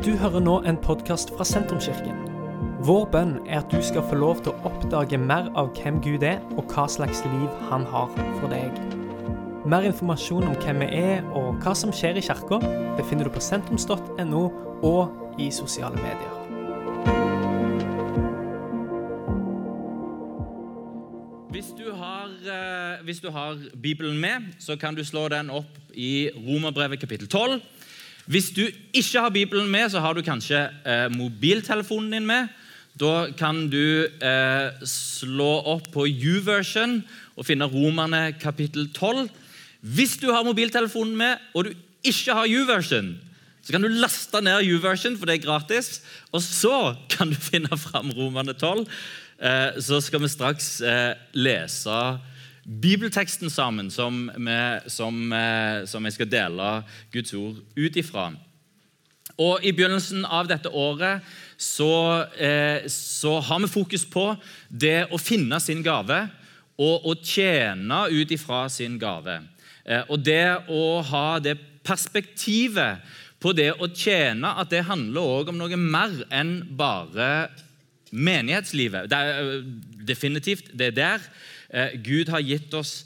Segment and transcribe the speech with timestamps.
[0.00, 2.22] Du hører nå en podkast fra Sentrumskirken.
[2.88, 6.22] Vår bønn er at du skal få lov til å oppdage mer av hvem Gud
[6.24, 8.08] er, og hva slags liv han har
[8.38, 8.78] for deg.
[9.68, 12.62] Mer informasjon om hvem vi er og hva som skjer i kirka,
[12.96, 14.40] befinner du på sentrums.no
[14.88, 16.32] og i sosiale medier.
[21.52, 25.76] Hvis du, har, eh, hvis du har Bibelen med, så kan du slå den opp
[25.92, 27.60] i Romerbrevet kapittel 12.
[28.30, 28.62] Hvis du
[28.94, 32.52] ikke har Bibelen med, så har du kanskje eh, mobiltelefonen din med.
[33.00, 37.00] Da kan du eh, slå opp på U-version
[37.34, 39.26] og finne Romerne kapittel 12.
[39.80, 41.72] Hvis du har mobiltelefonen med, og du
[42.06, 43.16] ikke har U-version,
[43.66, 45.98] så kan du laste ned U-version, for det er gratis.
[46.30, 48.86] Og så kan du finne fram Romerne 12.
[49.42, 51.98] Eh, så skal vi straks eh, lese
[52.70, 56.70] bibelteksten sammen som, vi, som, eh, som jeg skal dele
[57.12, 58.30] Guds ord ut ifra.
[59.40, 61.24] Og I begynnelsen av dette året
[61.56, 64.36] så, eh, så har vi fokus på
[64.68, 66.28] det å finne sin gave
[66.80, 69.40] og å tjene ut ifra sin gave.
[69.84, 73.00] Eh, og det å ha det perspektivet
[73.40, 77.48] på det å tjene, at det handler også om noe mer enn bare
[78.10, 79.10] menighetslivet.
[79.10, 79.62] Det er,
[80.06, 81.30] definitivt, det er der.
[81.70, 83.04] Eh, Gud har gitt oss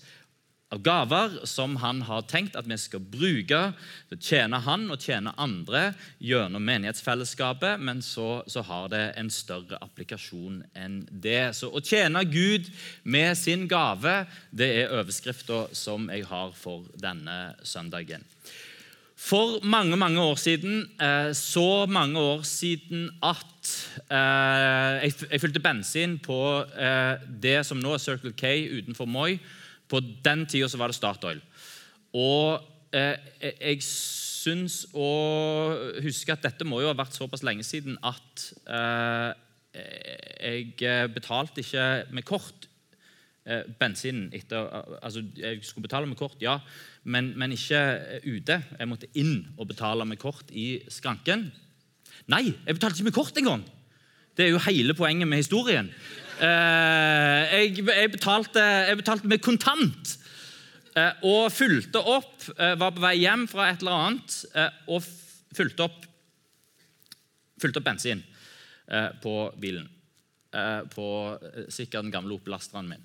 [0.83, 3.61] gaver som han har tenkt at vi skal bruke
[4.09, 5.85] til å tjene han og tjene andre
[6.23, 11.55] gjennom menighetsfellesskapet, men så, så, har det en større applikasjon enn det.
[11.55, 12.71] Så å tjene Gud
[13.03, 18.25] med sin gave, det er overskrifta som jeg har for denne søndagen.
[19.25, 23.71] For mange mange år siden, eh, så mange år siden at
[24.11, 29.39] eh, jeg fylte bensin på eh, det som nå er Circle K utenfor Moi.
[29.89, 31.41] På den tida var det Statoil.
[32.15, 32.61] Og
[32.95, 35.09] jeg syns å
[36.05, 38.45] huske at dette må jo ha vært såpass lenge siden at
[39.75, 42.69] jeg betalte ikke med kort
[43.79, 44.71] bensinen etter
[45.05, 46.59] Altså, jeg skulle betale med kort, ja
[47.05, 48.59] men, men ikke eh, ute.
[48.79, 51.51] Jeg måtte inn og betale med kort i skranken.
[52.33, 53.65] Nei, jeg betalte ikke med kort engang!
[54.35, 55.91] Det er jo hele poenget med historien.
[56.43, 60.17] Eh, jeg, jeg, betalte, jeg, betalte, med kontant.
[60.97, 62.49] Eh, og fulgte opp.
[62.57, 65.05] Eh, var på vei hjem fra et eller annet eh, og
[65.55, 66.09] fulgte opp,
[67.63, 68.25] fulgte opp bensin
[68.89, 69.87] eh, på bilen.
[70.95, 71.07] På
[71.73, 73.03] sikkert den gamle opplasteren min.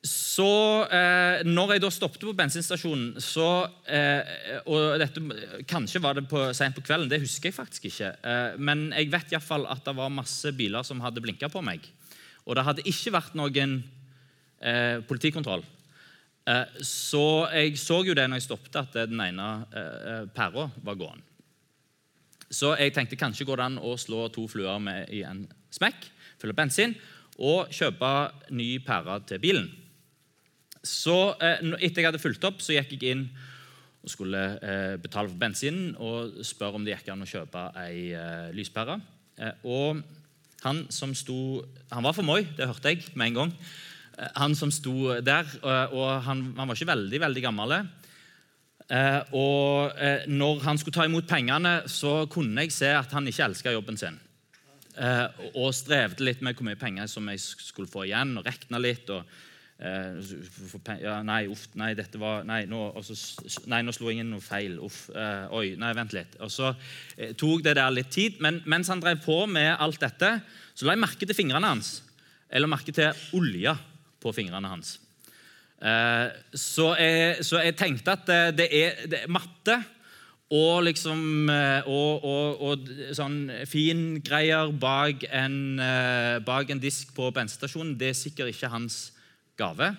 [0.00, 0.48] Så
[0.88, 3.48] eh, når jeg da stoppet på bensinstasjonen så,
[3.84, 5.20] eh, og dette,
[5.68, 8.14] Kanskje var det på, sent på kvelden, det husker jeg faktisk ikke.
[8.24, 11.84] Eh, men jeg vet iallfall at det var masse biler som hadde blinka på meg.
[12.48, 13.76] Og det hadde ikke vært noen
[14.64, 15.66] eh, politikontroll.
[16.48, 20.96] Eh, så jeg så jo det når jeg stoppet, at den ene eh, pæra var
[20.96, 21.28] gående.
[22.50, 25.44] Så jeg tenkte kanskje går det an å slå to fluer med i en
[25.74, 26.06] smekk,
[26.40, 26.96] fylle bensin
[27.40, 28.10] og kjøpe
[28.52, 29.68] ny pære til bilen.
[30.84, 33.26] Så eh, Etter jeg hadde fulgt opp, så gikk jeg inn
[34.00, 38.10] og skulle eh, betale for bensinen og spørre om det gikk an å kjøpe ei
[38.16, 38.96] eh, lyspære.
[39.64, 40.02] og
[40.60, 43.52] han som sto Han var for Moi, det hørte jeg med en gang.
[44.36, 45.46] Han som sto der,
[45.96, 47.72] og han, han var ikke veldig veldig gammel.
[49.32, 49.92] og
[50.28, 53.96] når han skulle ta imot pengene, så kunne jeg se at han ikke elska jobben
[53.96, 54.20] sin.
[55.00, 59.08] Og strevde litt med hvor mye penger som jeg skulle få igjen, og rekna litt.
[59.08, 59.24] og
[59.80, 63.14] Eh, ja, nei, uff, nei, dette var Nei, nå, også,
[63.72, 64.76] nei, nå slo jeg inn noe feil.
[64.84, 66.36] Uff, Eh, oi, nei, vent litt.
[66.44, 68.36] Og Så uh, tok det der litt tid.
[68.44, 70.34] Men mens han drev på med alt dette,
[70.74, 72.02] så la jeg merke til fingrene hans.
[72.50, 73.74] Eller merke til olja
[74.20, 74.98] på fingrene hans.
[75.80, 79.78] Uh, så, jeg, så, jeg, tenkte at det er, det er matte
[80.50, 85.22] og liksom og, og, og sånn fingreier bak,
[86.46, 88.96] bak en disk på bensinstasjonen, det er sikkert ikke hans
[89.60, 89.92] gave.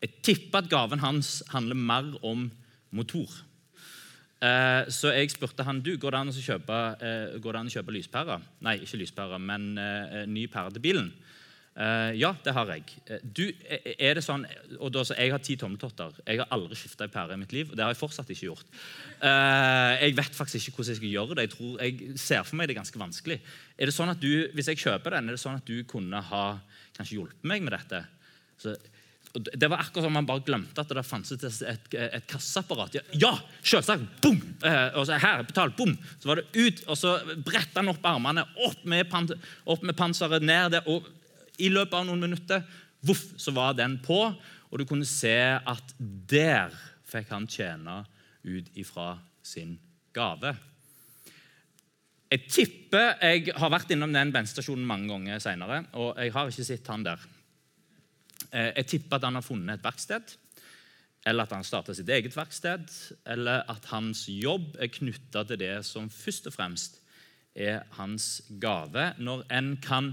[0.00, 2.48] Jeg tipper at gaven hans handler mer om
[2.96, 3.28] motor.
[4.36, 8.36] Eh, så jeg spurte han du, går det an å kjøpe, eh, kjøpe lyspære.
[8.66, 11.08] Nei, ikke lyspære, men eh, ny pære til bilen.
[11.76, 12.94] Ja, det har jeg.
[13.22, 14.46] Du, er det sånn,
[14.78, 16.14] og da, så Jeg har ti tommeltotter.
[16.24, 17.68] Jeg har aldri skifta ei pære i mitt liv.
[17.68, 18.78] og Det har jeg fortsatt ikke gjort.
[19.20, 21.46] jeg vet faktisk ikke hvordan jeg skal gjøre det.
[21.46, 23.38] Jeg, tror, jeg ser for meg det er ganske vanskelig.
[23.76, 26.24] Er det sånn at du, Hvis jeg kjøper den, er det sånn at du kunne
[26.32, 26.44] ha
[26.96, 28.06] kanskje hjulpet meg med dette?
[28.56, 28.72] Så,
[29.36, 32.96] det var akkurat som man bare glemte at det fantes et, et, kasseapparat.
[32.96, 34.06] Ja, ja selvsagt!
[34.24, 34.38] Boom!
[34.64, 35.92] Eh, og så her, betal, bom!
[36.20, 39.28] Så var det ut, og så bretta han opp armene, opp med, pan,
[39.68, 40.88] opp med panseret, ned der.
[40.88, 41.04] Og
[41.62, 42.62] i løpet av noen minutter
[43.06, 44.20] voff, så var den på,
[44.66, 46.74] og du kunne se at der
[47.06, 48.00] fikk han tjene
[48.46, 49.14] ut ifra
[49.46, 49.76] sin
[50.14, 50.54] gave.
[52.26, 56.66] Jeg tipper Jeg har vært innom den bensinstasjonen mange ganger seinere, og jeg har ikke
[56.66, 57.22] sett han der.
[58.50, 60.34] Eh, jeg tipper at han har funnet et verksted,
[61.26, 62.90] eller at han starta sitt eget verksted,
[63.26, 67.00] eller at hans jobb er knytta til det som først og fremst
[67.54, 69.12] er hans gave.
[69.18, 70.12] Når en kan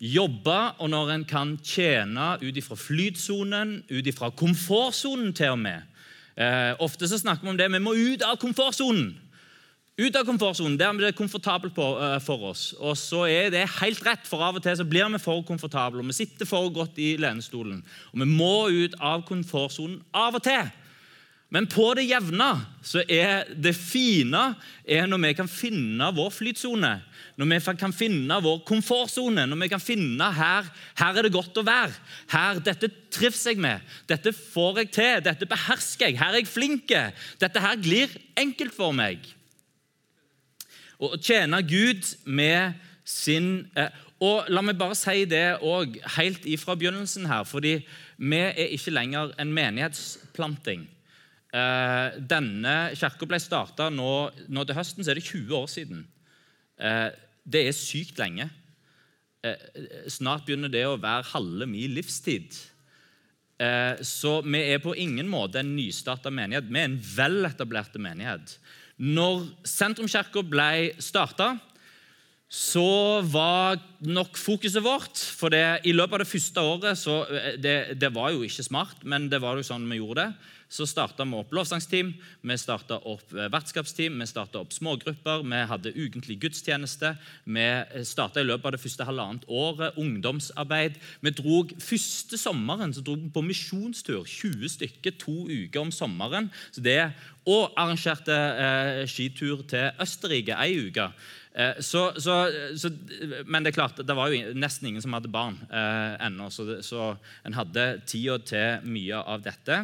[0.00, 5.88] jobbe, og når en kan tjene ut ifra flytsonen, ut ifra komfortsonen til og med.
[6.40, 9.12] Eh, ofte så snakker vi om det, vi må ut av komfortsonen.
[10.00, 12.70] Ut av komfortsonen, der det komfortabelt på, uh, for oss.
[12.78, 16.00] Og så er det helt rett, for av og til så blir vi for komfortable,
[16.00, 17.82] og vi sitter for godt i lenestolen.
[18.14, 20.70] Og vi må ut av komfortsonen av og til.
[21.50, 22.46] Men på det jevne
[22.86, 24.52] så er det fine
[24.86, 26.92] er når vi kan finne vår flytsone.
[27.40, 29.48] Når vi kan finne vår komfortsone.
[29.50, 30.68] Når vi kan finne her,
[31.00, 31.96] her er det godt å være.
[32.30, 33.82] Her, Dette trives jeg med.
[34.06, 35.24] Dette får jeg til.
[35.26, 36.20] Dette behersker jeg.
[36.20, 36.94] Her er jeg flink.
[37.42, 39.26] Dette her glir enkelt for meg.
[41.02, 46.76] Å tjene Gud med sin eh, Og La meg bare si det òg helt ifra
[46.76, 47.78] begynnelsen her, fordi
[48.20, 50.84] vi er ikke lenger en menighetsplanting.
[51.50, 54.10] Eh, denne kirka ble starta nå,
[54.48, 56.04] nå, til høsten, så er det 20 år siden.
[56.78, 57.08] Eh,
[57.50, 58.50] det er sykt lenge.
[60.12, 62.52] Snart begynner det å være halve min livstid.
[64.04, 66.68] Så vi er på ingen måte en nystarta menighet.
[66.68, 68.52] Vi er en veletablert menighet.
[69.00, 71.54] Når Sentrumskirka ble starta,
[72.50, 77.52] så var nok fokuset vårt For det, i løpet av det første året så eh,
[77.62, 80.86] det, det var jo ikke smart, men det var jo sånn vi gjorde det så
[80.86, 82.12] starta vi opp lovsangsteam,
[82.46, 87.16] vi starta opp eh, vertskapsteam, vi starta opp smågrupper, vi hadde ukentlig gudstjeneste.
[87.50, 87.66] Vi
[88.06, 91.00] starta i løpet av det første halvannet året ungdomsarbeid.
[91.26, 96.48] Vi drog Første sommeren så drog vi på misjonstur, 20 stykker, to uker om sommeren.
[96.70, 97.00] Så det,
[97.50, 101.08] og arrangerte eh, skitur til Østerrike ei uke.
[101.50, 102.36] Eh, så, så,
[102.78, 102.92] så,
[103.46, 106.78] men det er klart, det var jo nesten ingen som hadde barn eh, ennå, så,
[106.86, 107.10] så
[107.46, 109.82] en hadde tida til mye av dette.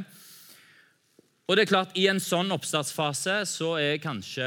[1.46, 4.46] Og det er klart, I en sånn oppstartsfase så er kanskje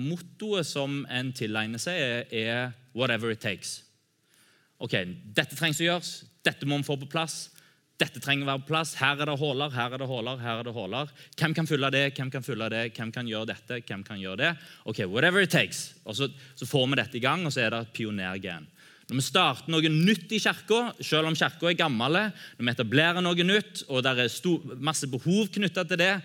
[0.00, 3.82] mottoet som en tilegner seg, er 'whatever it takes'.
[4.80, 4.92] Ok,
[5.34, 7.50] Dette trengs å gjøres, dette må vi få på plass.
[7.96, 8.94] Dette trenger å være på plass.
[8.98, 11.10] Her er det huller, her er det huller, her er det huller.
[11.38, 14.36] Hvem kan fylle det, hvem kan fylle det, hvem kan gjøre dette, hvem kan gjøre
[14.36, 14.58] det?
[14.84, 15.94] Ok, whatever it takes.
[16.04, 18.66] Og så, så får vi dette i gang, og så er det et pionergen.
[19.04, 22.16] Når vi starter noe nytt i kirka, selv om kirka er gammel,
[22.56, 26.16] når vi etablerer noe nytt, og det er stor, masse behov knytta til det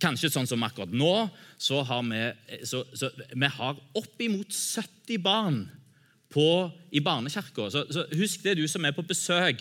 [0.00, 1.26] Kanskje sånn som akkurat nå,
[1.60, 2.20] så har vi,
[2.64, 5.58] så, så, vi har oppimot 70 barn
[6.32, 6.46] på,
[6.94, 7.66] i barnekirka.
[7.68, 9.60] Så, så husk det, du som er på besøk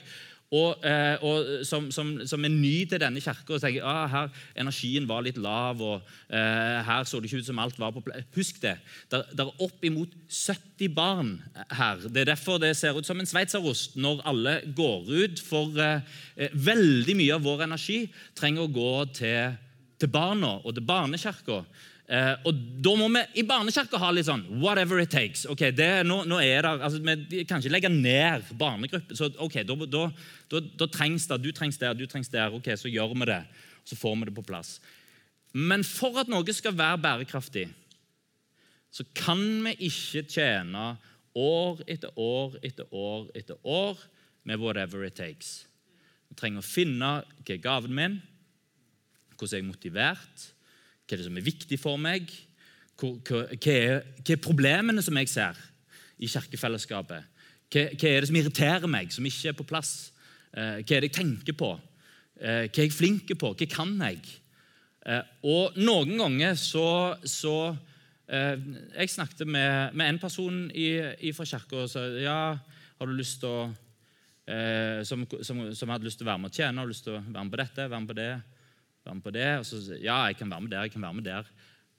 [0.51, 4.41] og, eh, og som, som, som, er ny til denne kirka og tenker ah, her
[4.59, 8.03] energien var litt lav, og eh, her så det ikke ut som alt var på
[8.03, 8.25] plass.
[8.35, 8.75] Husk det.
[9.11, 11.31] Det er oppimot 70 barn
[11.71, 12.03] her.
[12.03, 15.43] Det er derfor det ser ut som en sveitserost når alle går ut.
[15.47, 16.03] For eh,
[16.35, 18.01] eh, veldig mye av vår energi
[18.35, 19.55] trenger å gå til,
[20.03, 21.61] til barna og til barnekirka.
[22.11, 25.45] Eh, og Da må vi i barnekirka ha litt sånn 'whatever it takes'.
[25.49, 26.99] ok, det, nå, nå, er det, altså,
[27.29, 29.15] Vi kan ikke legge ned barnegruppen.
[29.15, 30.11] så ok, da, da,
[30.49, 32.51] da, da, trengs det, Du trengs der, du trengs der.
[32.53, 33.45] ok, Så gjør vi det.
[33.85, 34.79] Så får vi det på plass.
[35.53, 37.69] Men for at noe skal være bærekraftig,
[38.91, 40.97] så kan vi ikke tjene
[41.35, 43.97] år etter år etter år etter år
[44.43, 45.65] med 'whatever it takes'.
[46.29, 48.21] Vi trenger å finne hva er gaven min,
[49.37, 50.53] hvordan er jeg motivert
[51.05, 52.31] hva er det som er viktig for meg?
[53.01, 55.59] Hva, er, hva er, problemene som jeg ser
[56.21, 57.27] i kirkefellesskapet?
[57.71, 60.11] Hva, er det som irriterer meg, som ikke er på plass?
[60.51, 61.71] Eh, hva er det jeg tenker på?
[62.37, 63.53] Eh, hva er jeg flink på?
[63.57, 64.21] Hva kan jeg?
[65.07, 67.77] Eh, og noen ganger så, så
[68.31, 73.41] Jeg snakket med, med en person i fra kirka og sa ja, har du lyst
[73.41, 73.65] til å
[75.03, 77.19] som, som, som, hadde lyst til å være med og tjene, har lyst til å
[77.19, 78.29] være med på dette, være med på det.
[79.05, 79.49] Være med på det.
[79.59, 81.51] Og så ja, jeg kan være med der, jeg kan være med der.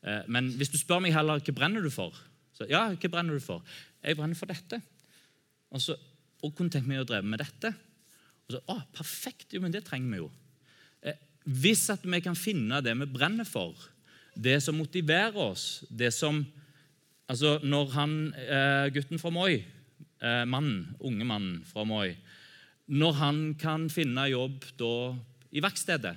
[0.03, 2.17] Eh, men hvis du spør meg heller hva brenner du for,
[2.57, 3.65] så ja, hva brenner du for?
[4.03, 4.83] Jeg brenner for dette.
[5.73, 5.99] Og så
[6.43, 7.71] og kunne tenkt meg å dreve med dette.
[8.49, 9.53] Og så, å, Perfekt!
[9.55, 10.31] Jo, men det trenger vi jo.
[11.07, 11.21] Eh,
[11.63, 13.79] hvis at vi kan finne det vi brenner for,
[14.35, 16.45] det som motiverer oss, det som
[17.31, 19.63] Altså, når han, eh, gutten fra Moi,
[20.21, 22.17] mannen, unge mannen fra Moi
[22.93, 24.91] Når han kan finne jobb da
[25.55, 26.13] i verkstedet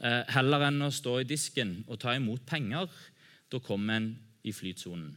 [0.00, 2.88] heller enn å stå i disken og ta imot penger.
[3.52, 4.10] Da kommer en
[4.46, 5.12] i flytsonen.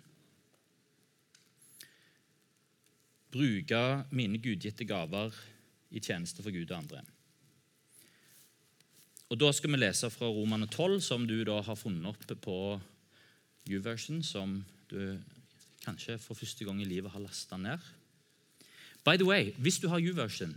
[3.33, 3.81] Bruke
[4.13, 5.33] mine gudgitte gaver
[5.93, 7.03] i tjeneste for Gud og andre.
[9.33, 12.57] Og Da skal vi lese fra Romane 12, som du da har funnet opp på
[13.69, 14.59] U-version, som
[14.91, 15.17] du
[15.83, 17.79] kanskje for første gang i livet har lasta ned.
[19.03, 20.53] By the way, hvis du har U-version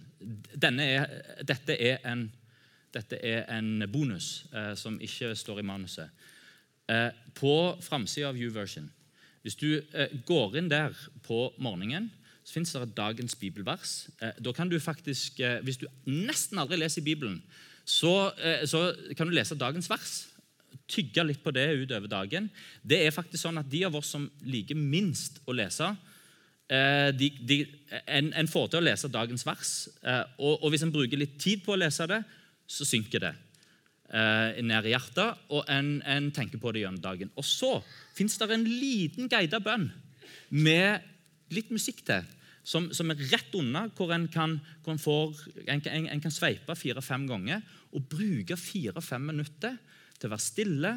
[0.53, 1.07] er,
[1.43, 2.29] dette, er en,
[2.95, 6.27] dette er en bonus eh, som ikke står i manuset.
[6.87, 8.87] Eh, på framsida av U-version
[9.43, 10.95] Hvis du eh, går inn der
[11.27, 12.07] på morgenen,
[12.47, 14.07] så fins det dagens bibelvers.
[14.23, 17.43] Eh, da kan du faktisk, eh, Hvis du nesten aldri leser Bibelen,
[17.85, 20.27] så, eh, så kan du lese dagens vers
[20.89, 22.51] tygge litt på det utover dagen.
[22.87, 25.97] Det er faktisk sånn at De av oss som liker minst å lese,
[26.69, 27.67] de, de,
[28.07, 29.89] en, en, får til å lese dagens vers.
[30.39, 32.25] Og, og, hvis en bruker litt tid på å lese det,
[32.67, 33.33] så synker det
[34.11, 37.33] eh, ned i hjertet, og en, en, tenker på det gjennom dagen.
[37.39, 37.79] Og så
[38.17, 39.89] fins det en liten guidet bønn
[40.55, 41.07] med
[41.55, 42.27] litt musikk til.
[42.67, 46.75] Som, som, er rett unna, hvor en kan, hvor en får, en, en kan sveipe
[46.75, 47.63] fire-fem ganger
[47.95, 49.77] og bruke fire-fem minutter
[50.19, 50.93] til å være stille,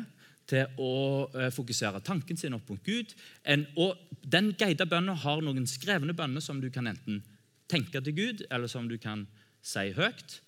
[0.49, 0.93] til å
[1.37, 3.13] eh, fokusere tanken sin opp mot Gud.
[3.45, 7.21] En, og Den guida bønnen har noen skrevne bønner som du kan enten
[7.69, 9.27] tenke til Gud, eller som du kan
[9.61, 10.39] si høyt.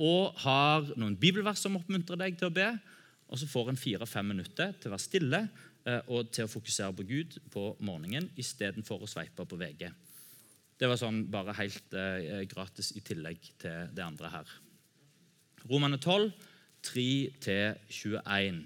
[0.00, 2.70] Og har noen bibelvers som oppmuntrer deg til å be.
[3.32, 6.94] Og så får en fire-fem minutter til å være stille eh, og til å fokusere
[6.96, 9.86] på Gud på morgenen istedenfor å sveipe på VG.
[10.80, 14.56] Det var sånn bare helt eh, gratis i tillegg til det andre her.
[15.70, 16.32] Romane 12
[16.82, 18.62] 3-21.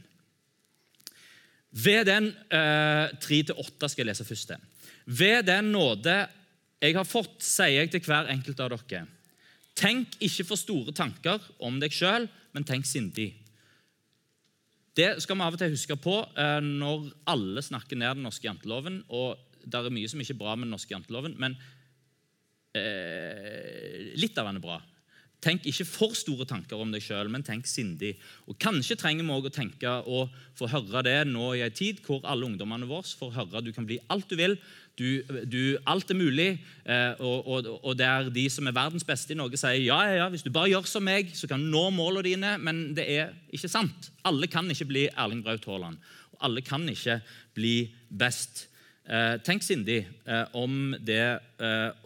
[1.76, 4.54] Ved den eh, 3-8 skal jeg lese først.
[5.04, 6.16] Ved den nåde
[6.80, 9.04] jeg har fått, sier jeg til hver enkelt av dere.
[9.76, 13.35] Tenk ikke for store tanker om deg sjøl, men tenk sindig.
[14.97, 18.49] Det skal vi av og til huske på eh, når alle snakker ned den norske
[18.49, 19.02] janteloven.
[19.12, 21.59] og Det er mye som ikke er bra med den norske janteloven, men
[22.73, 24.78] eh, litt av den er bra.
[25.44, 28.14] Tenk ikke for store tanker om deg sjøl, men tenk sindig.
[28.48, 32.00] Og Kanskje trenger vi også å tenke og få høre det nå i en tid
[32.06, 34.56] hvor alle ungdommene våre får høre at du kan bli alt du vil.
[34.96, 36.48] Du, du, alt er mulig.
[36.88, 40.14] Eh, og, og, og der de som er verdens beste i Norge, sier ja, ja,
[40.22, 42.54] ja, hvis du bare gjør som meg, så kan du nå målene dine.
[42.56, 44.08] Men det er ikke sant.
[44.26, 46.00] Alle kan ikke bli Erling Braut Haaland.
[46.32, 47.20] Og alle kan ikke
[47.56, 47.76] bli
[48.08, 48.70] best.
[49.04, 51.36] Eh, tenk sindig eh, om det,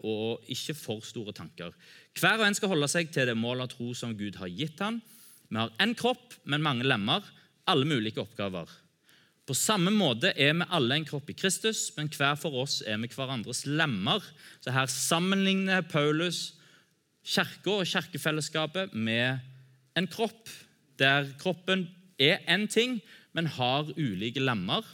[0.02, 1.72] og ikke for store tanker.
[2.19, 4.81] Hver og en skal holde seg til det målet av tro som Gud har gitt
[4.83, 4.99] ham.
[5.50, 7.25] Vi har én kropp, men mange lemmer,
[7.71, 8.71] alle mulige oppgaver.
[9.47, 13.00] På samme måte er vi alle en kropp i Kristus, men hver for oss er
[13.02, 14.23] vi hverandres lemmer.
[14.62, 16.52] Så Her sammenligner Paulus
[17.26, 19.40] kirka og kirkefellesskapet med
[19.99, 20.49] en kropp,
[20.99, 21.88] der kroppen
[22.21, 23.00] er én ting,
[23.35, 24.85] men har ulike lemmer.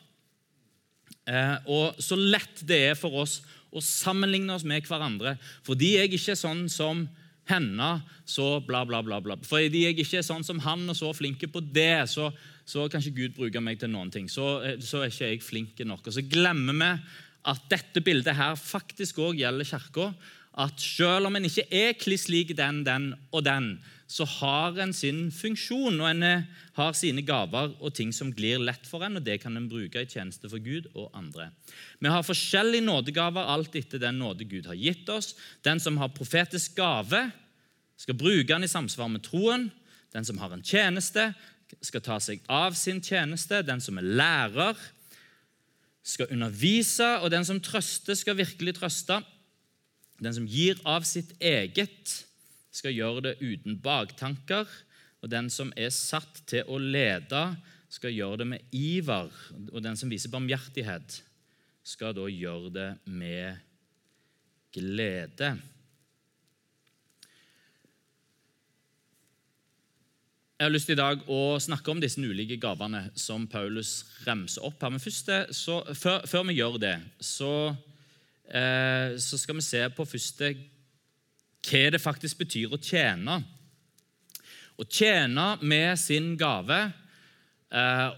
[1.26, 3.40] Eh, og Så lett det er for oss
[3.72, 5.36] og sammenligne oss med hverandre.
[5.66, 7.06] Fordi jeg ikke er sånn som
[7.46, 7.90] henne,
[8.26, 9.20] så bla, bla, bla.
[9.22, 9.36] bla.
[9.46, 12.30] Fordi jeg ikke er sånn som han og så flinke på det, så,
[12.66, 14.30] så kan ikke Gud bruke meg til noen ting.
[14.30, 16.06] Så, eh, så er ikke jeg flink nok.
[16.06, 16.90] Og så glemmer vi
[17.46, 20.10] at dette bildet her faktisk òg gjelder Kirka.
[20.56, 24.92] At selv om en ikke er kliss lik den, den og den, så har en
[24.94, 26.44] sin funksjon, og en eh,
[26.78, 30.02] har sine gaver og ting som glir lett for en, og det kan en bruke
[30.02, 31.48] i tjeneste for Gud og andre.
[31.98, 35.34] Vi har forskjellige nådegaver alt etter den nåde Gud har gitt oss.
[35.66, 37.26] Den som har profetisk gave,
[37.96, 39.70] skal bruke den i samsvar med troen.
[40.14, 41.32] Den som har en tjeneste,
[41.82, 43.62] skal ta seg av sin tjeneste.
[43.66, 44.78] Den som er lærer,
[46.06, 49.18] skal undervise, og den som trøster, skal virkelig trøste.
[50.22, 52.22] Den som gir av sitt eget,
[52.76, 54.68] skal gjøre det uten baktanker.
[55.24, 57.44] Og den som er satt til å lede,
[57.92, 59.30] skal gjøre det med iver.
[59.72, 61.22] Og den som viser barmhjertighet,
[61.86, 63.62] skal da gjøre det med
[64.74, 65.54] glede.
[70.56, 74.64] Jeg har lyst til i dag å snakke om disse ulike gavene som Paulus remser
[74.64, 74.94] opp her.
[74.94, 77.50] Men først, så, før, før, vi gjør det, så,
[78.48, 80.54] eh, så skal vi se på første
[81.66, 83.40] hva det faktisk betyr å tjene.
[84.76, 86.78] Å tjene med sin gave,
[87.70, 88.10] eh,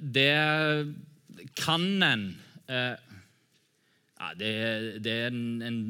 [0.00, 0.34] det
[1.58, 2.28] kan en
[2.68, 2.94] eh,
[4.14, 4.52] ja, Det,
[5.04, 5.80] det er en, en,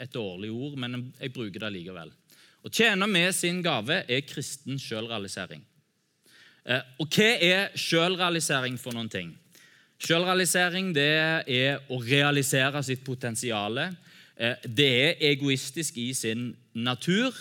[0.00, 2.10] et dårlig ord, men jeg bruker det likevel.
[2.62, 5.62] Å tjene med sin gave er kristen sjølrealisering.
[6.64, 9.30] Eh, og hva er sjølrealisering for noen ting?
[10.02, 13.78] Sjølrealisering er å realisere sitt potensial
[14.66, 17.36] det er egoistisk i sin natur.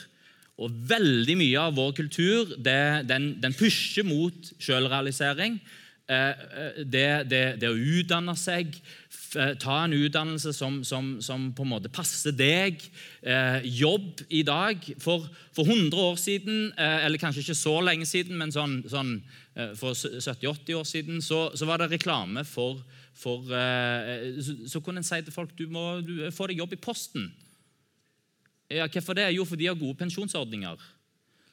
[0.61, 5.59] Og veldig mye av vår kultur det, den, den pusher mot selvrealisering.
[6.91, 8.75] det, det, det å utdanne seg,
[9.31, 12.83] ta en utdannelse som, som, som, på en måte passer deg.
[13.63, 14.85] jobb i dag.
[14.99, 19.15] For, for 100 år siden, eller kanskje ikke så lenge siden, men sånn, sånn
[19.79, 22.83] for 70-80 år siden, så, så, var det reklame for,
[23.17, 26.79] for så, så, kunne en si til folk du må du, få deg jobb i
[26.81, 27.27] Posten.
[28.71, 29.27] Ja, Hvorfor det?
[29.35, 30.79] Jo, for de har gode pensjonsordninger.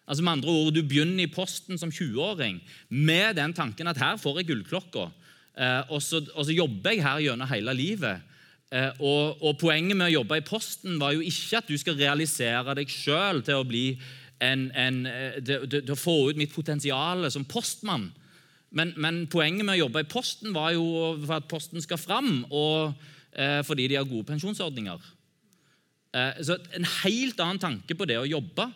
[0.08, 4.16] Altså med andre ord, Du begynner i Posten som 20-åring med den tanken at her
[4.16, 5.10] får jeg gullklokka.
[5.58, 8.22] Eh, og, så, og, så, jobber jeg her gjennom hele livet.
[8.72, 11.98] Eh, og, og, Poenget med å jobbe i Posten var jo ikke at du skal
[11.98, 18.08] realisere deg sjøl til å eh, til, til, å få ut mitt potensial som postmann.
[18.70, 22.42] Men, men, poenget med å jobbe i Posten var jo for at Posten skal fram,
[22.52, 22.92] og
[23.32, 25.06] eh, fordi de har gode pensjonsordninger.
[26.12, 28.68] Eh, så En helt annen tanke på det å jobbe.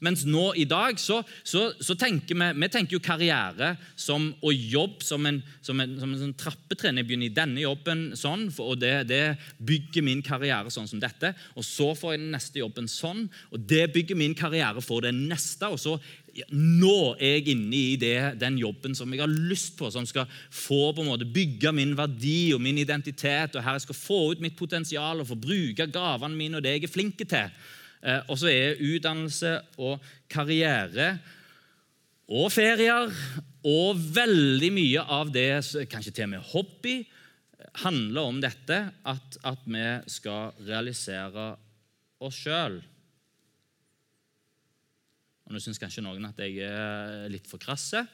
[0.00, 4.56] Mens nå i dag så, så, så tenker vi, vi tenker jo karriere som, og
[4.56, 6.96] jobb som en, som en, som en sånn trappetrinn.
[7.02, 9.20] Jeg begynner i denne jobben sånn, og det, det,
[9.60, 11.34] bygger min karriere sånn som dette.
[11.52, 15.12] Og så får jeg den neste jobben sånn, og det bygger min karriere for det
[15.16, 15.68] neste.
[15.68, 15.98] Og så
[16.40, 20.06] ja, nå er jeg inne i det, den jobben som jeg har lyst på, som
[20.08, 24.00] skal få på en måte bygge min verdi og min identitet, og her jeg skal
[24.00, 27.54] få ut mitt potensial og få bruke gavene mine og det jeg er flink til.
[28.00, 31.12] Eh, og så er utdannelse og karriere
[32.30, 33.10] og ferier
[33.66, 35.50] og veldig mye av det,
[35.90, 36.94] kanskje til og med hobby,
[37.84, 41.52] handler om dette at, at vi skal realisere
[42.20, 42.80] oss sjøl.
[45.50, 48.04] Og Nå syns kanskje noen at jeg er litt for krasse.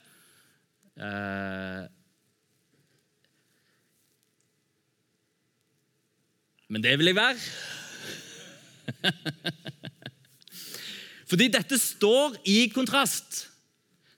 [0.96, 1.82] Eh,
[6.72, 7.36] men det vil jeg være.
[11.28, 13.42] Fordi dette står i kontrast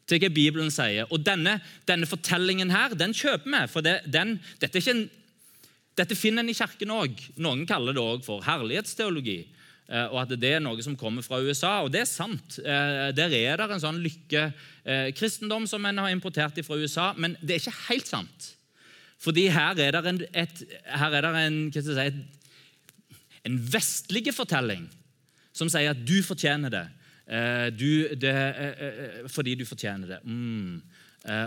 [0.06, 1.10] til hva Bibelen sier.
[1.10, 1.58] Og denne,
[1.90, 3.66] denne fortellingen her, den kjøper vi.
[3.74, 5.08] For det, den, dette, en,
[5.98, 7.18] dette, finner en i kirken òg.
[7.42, 9.40] Noen kaller det òg for herlighetsteologi.
[9.88, 11.78] Eh, og at det er noe som kommer fra USA.
[11.84, 12.58] Og det er sant.
[12.60, 17.12] Eh, der er det en sånn lykkekristendom eh, som en har importert fra USA.
[17.16, 18.50] Men det er ikke helt sant.
[19.18, 22.06] Fordi her er det en, et, er det en, si,
[23.48, 24.84] en vestlig fortelling
[25.56, 26.86] som sier at du fortjener det.
[27.76, 28.30] Du, det,
[29.28, 30.18] fordi du fortjener det.
[30.22, 30.78] Mm.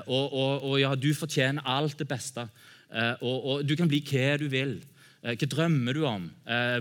[0.04, 2.44] Og, og, og, ja, du fortjener alt det beste.
[3.24, 4.76] Og, og, du kan bli hva du vil.
[5.22, 6.26] Hva drømmer du om?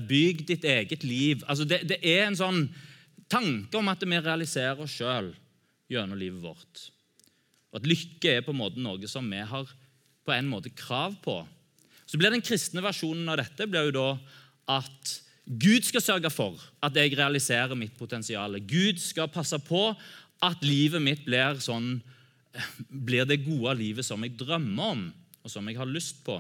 [0.09, 1.42] Bygg ditt eget liv.
[1.44, 2.62] Altså det, det, er en sånn
[3.31, 5.29] tanke om at vi realiserer oss sjøl
[5.92, 6.87] gjennom livet vårt.
[7.70, 9.68] Og At lykke er på en måte noe som vi har
[10.26, 11.40] på en måte krav på.
[12.07, 14.09] Så blir Den kristne versjonen av dette blir jo da
[14.81, 15.18] at
[15.50, 18.57] Gud skal sørge for at jeg realiserer mitt potensial.
[18.61, 19.90] Gud skal passe på
[20.40, 21.98] at livet mitt blir, sånn,
[22.88, 25.03] blir det gode livet som jeg drømmer om,
[25.42, 26.38] og som jeg har lyst på.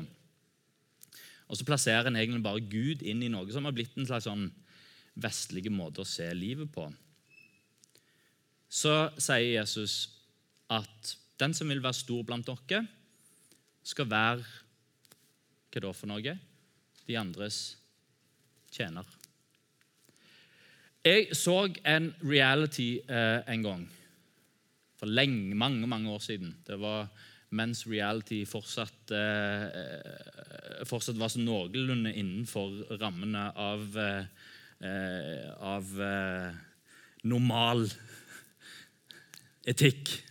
[1.50, 4.28] Og så plasserer en egentlig bare Gud inn i noe som har blitt en slags
[4.28, 4.46] sånn
[5.20, 6.86] vestlige måte å se livet på.
[8.70, 10.04] Så sier Jesus
[10.70, 12.84] at den som vil være stor blant dere,
[13.82, 14.44] skal være
[15.70, 16.32] Hva da for noe?
[17.06, 17.58] De andres
[18.74, 19.06] tjener.
[21.06, 21.54] Jeg så
[21.86, 23.84] en reality eh, en gang.
[24.98, 26.50] For lenge, mange mange år siden.
[26.66, 27.06] Det var
[27.50, 36.54] mens reality fortsatt, eh, fortsatt var så noenlunde innenfor rammene av, eh av eh,
[37.24, 37.84] normal
[39.68, 40.22] etikk.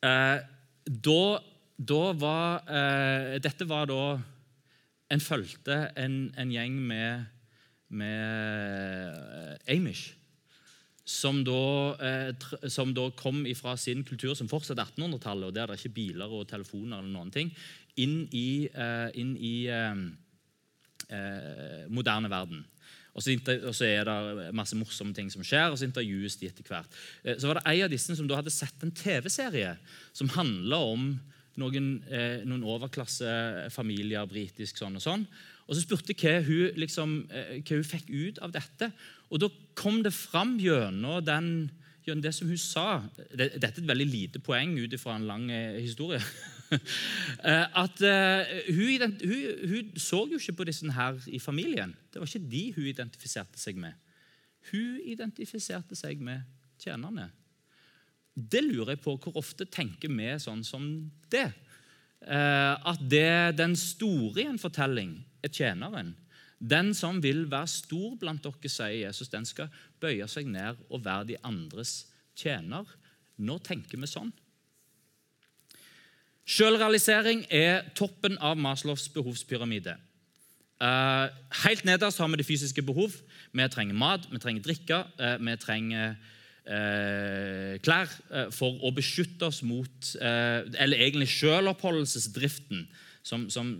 [0.00, 1.22] da,
[1.76, 2.60] da var
[3.42, 4.20] Dette var da
[5.10, 7.26] en fulgte en, en, gjeng med,
[7.88, 10.14] med Amish.
[11.06, 15.70] Som da, eh, som da, kom fra sin kultur, som fortsatt er 1800-tallet, og der
[15.70, 17.52] det er ikke biler og telefoner, eller noen ting,
[18.02, 20.00] inn i, eh, inn i eh,
[21.14, 22.64] eh moderne verden.
[23.16, 26.98] Og så, er det masse morsomme ting som skjer, og så intervjues de etter hvert.
[27.40, 29.78] Så var det en av disse som da hadde sett en TV-serie
[30.12, 31.14] som handla om
[31.60, 35.26] noen, eh, noen overklassefamilier, britisk sånn og sånn.
[35.66, 38.92] Og Så spurte hva hun, liksom, hva hun fikk ut av dette.
[39.30, 41.70] Og Da kom det fram gjennom, den,
[42.22, 45.80] det som hun sa Dette er et veldig lite poeng ut fra en lang eh,
[45.82, 46.20] historie.
[47.46, 48.40] Eh, at uh,
[48.74, 51.92] hun, hun, hun, så jo ikke på disse her i familien.
[52.10, 53.94] Det var ikke de hun identifiserte seg med.
[54.72, 56.42] Hun identifiserte seg med
[56.82, 57.28] tjenerne.
[58.34, 60.88] Det lurer jeg på hvor ofte tenker vi sånn som
[61.30, 61.46] det.
[62.26, 66.14] Eh, at det, den store i en fortelling er tjeneren.
[66.58, 69.68] Den som vil være stor blant dere, sier Jesus, den skal
[70.00, 72.88] bøye seg ned og være de andres tjener.
[73.36, 74.32] Nå tenker vi sånn.
[76.46, 79.96] Selvrealisering er toppen av Maslows behovspyramide.
[80.76, 81.32] Uh,
[81.64, 83.14] helt nederst har vi det fysiske behov.
[83.56, 86.14] Vi trenger mat, vi trenger drikke, uh, vi trenger
[86.68, 88.12] uh, klær
[88.54, 92.86] for å beskytte oss mot Eller egentlig selvoppholdelsesdriften,
[93.26, 93.72] som, som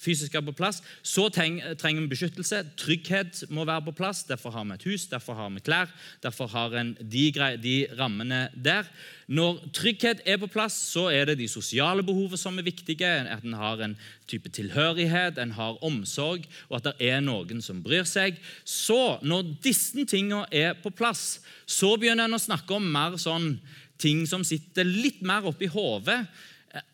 [0.00, 0.82] fysisk er på plass.
[1.02, 2.62] Så trenger vi beskyttelse.
[2.78, 4.24] Trygghet må være på plass.
[4.28, 5.92] Derfor har vi et hus, derfor har vi klær.
[6.22, 7.30] Derfor har en de,
[7.62, 8.88] de rammene der.
[9.26, 13.08] Når trygghet er på plass, så er det de sosiale behovene som er viktige.
[13.32, 13.96] At en har en
[14.28, 18.38] type tilhørighet, en har omsorg, og at det er noen som bryr seg.
[18.64, 23.56] Så, når disse tingene er på plass, så begynner en å snakke om mer sånn
[24.00, 26.26] ting som sitter litt mer oppi hodet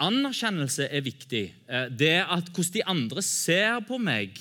[0.02, 1.42] Anerkjennelse er viktig.
[1.68, 4.38] Eh, det at Hvordan de andre ser på meg.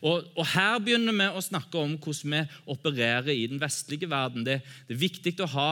[0.00, 2.42] Og, og, Her begynner vi å snakke om hvordan vi
[2.74, 4.46] opererer i den vestlige verden.
[4.46, 5.70] Det, det er viktig å ha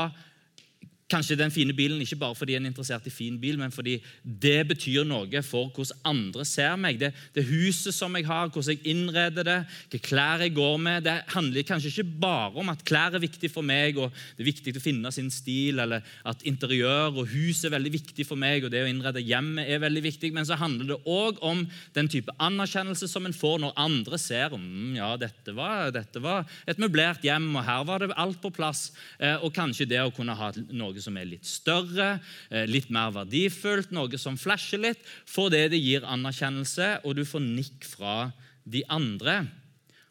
[1.11, 3.97] Kanskje den fine bilen ikke bare fordi en er interessert i fin bil, men fordi
[4.23, 7.01] det betyr noe for hvordan andre ser meg.
[7.01, 9.59] Det, det huset som jeg har, hvordan jeg innreder det,
[9.91, 11.03] hvilke klær jeg går med.
[11.09, 14.51] Det handler kanskje ikke bare om at klær er viktig for meg, og det er
[14.53, 18.65] viktig å finne sin stil, eller at interiør og hus er veldig viktig for meg,
[18.65, 21.65] og det å innrede hjemmet er veldig viktig, men så handler det òg om
[21.97, 26.47] den type anerkjennelse som en får når andre ser mm, ja, dette var, dette var
[26.71, 30.15] et møblert hjem, og her var det alt på plass, eh, og kanskje det å
[30.15, 34.79] kunne ha noe noe som er litt større, eh, litt mer verdifullt, noe som flasher
[34.79, 38.33] litt, fordi det gir anerkjennelse, og du får nikk fra
[38.69, 39.49] de andre.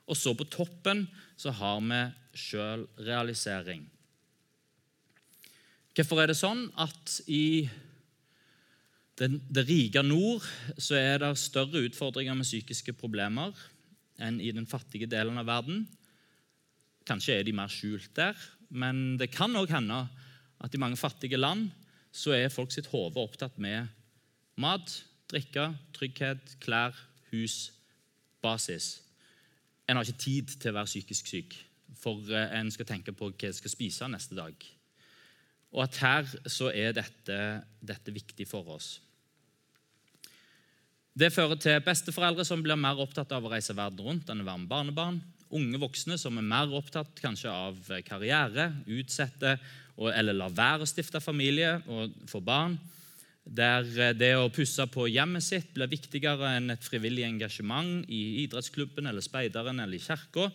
[0.10, 2.02] Og så på toppen så har vi
[2.34, 3.86] sjølrealisering.
[5.93, 7.67] Hvorfor er det sånn at i
[9.19, 10.45] det, det rike nord
[10.80, 13.52] så er det større utfordringer med psykiske problemer
[14.19, 15.84] enn i den fattige delen av verden?
[17.10, 18.38] Kanskje er de mer skjult der,
[18.69, 20.06] men det kan òg hende
[20.60, 21.69] at i mange fattige land
[22.12, 23.88] så er folk sitt hode opptatt med
[24.60, 24.91] mat,
[25.32, 26.95] drikke, trygghet, klær,
[27.32, 27.69] hus,
[28.41, 29.00] basis.
[29.88, 31.56] En har ikke tid til å være psykisk syk,
[32.00, 34.56] for eh, en skal tenke på hva en skal spise neste dag.
[35.69, 37.38] Og at her så er dette,
[37.82, 38.98] dette viktig for oss.
[41.19, 44.48] Det fører til besteforeldre som blir mer opptatt av å reise verden rundt enn å
[44.48, 45.19] være med barnebarn.
[45.58, 49.58] Unge voksne som er mer opptatt kanskje av karriere, utsette
[50.07, 52.77] eller la være å stifte familie og få barn.
[53.43, 58.45] Der eh, det å pusse på hjemmet sitt blir viktigere enn et frivillig engasjement i
[58.45, 60.51] idrettsklubben eller speideren eller i kirka.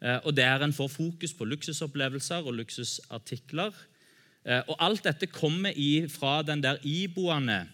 [0.00, 3.72] Eh, og der en får fokus på luksusopplevelser og luksusartikler.
[4.44, 5.72] Eh, og alt dette kommer
[6.12, 7.64] fra den der iboende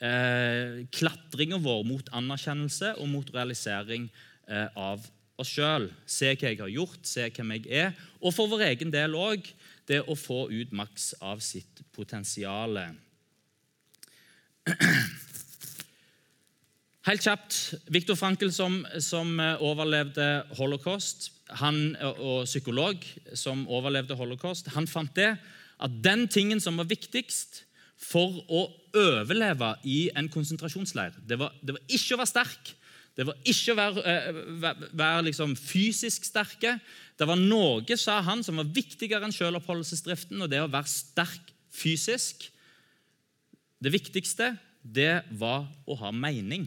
[0.00, 4.10] eh, klatringa vår mot anerkjennelse og mot realisering
[4.50, 5.04] av
[5.38, 5.84] oss sjøl.
[6.10, 7.92] Se hva jeg har gjort, se hvem jeg er.
[8.18, 9.46] Og for vår egen del òg
[9.90, 12.78] det å få ut maks av sitt potensial.
[17.08, 17.58] Helt kjapt
[17.90, 19.32] Viktor Frankel, som, som,
[19.64, 23.02] overlevde holocaust, han, og psykolog
[23.34, 25.32] som overlevde holocaust, han fant det
[25.80, 27.64] at den tingen som var viktigst
[28.00, 32.74] for å overleve i en konsentrasjonsleir, det var, det var ikke å være sterk,
[33.20, 34.36] det var ikke å være, eh,
[34.96, 36.78] være, liksom fysisk sterke.
[37.20, 41.52] Det var noe, sa han, som var viktigere enn selvoppholdelsesdriften, og det å være sterk
[41.68, 42.46] fysisk.
[43.76, 46.64] Det viktigste, det var å ha mening.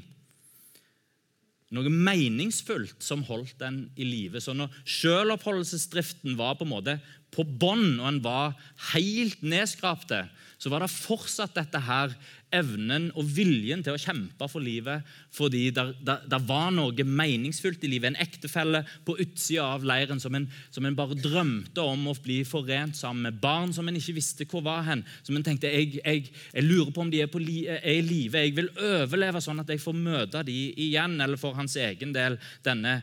[1.74, 4.38] Noe meningsfullt som holdt den i live.
[4.38, 7.00] Så når selvoppholdelsesdriften var på en måte
[7.34, 8.56] på bånn, og en var
[8.94, 10.26] helt nedskrapte,
[10.62, 12.14] så var det fortsatt dette her
[12.54, 18.12] evnen og viljen til å kjempe for livet fordi det var noe meningsfullt i livet.
[18.12, 22.44] En ektefelle på utsida av leiren som en, som en, bare drømte om å bli
[22.46, 23.40] forent sammen med.
[23.42, 25.02] Barn som en ikke visste hvor var hen.
[25.26, 28.44] Som en tenkte jeg, jeg, jeg lurer på om de er, li, er, i live.
[28.46, 31.18] Jeg vil overleve sånn at jeg får møte de igjen.
[31.18, 33.00] Eller for hans egen del denne,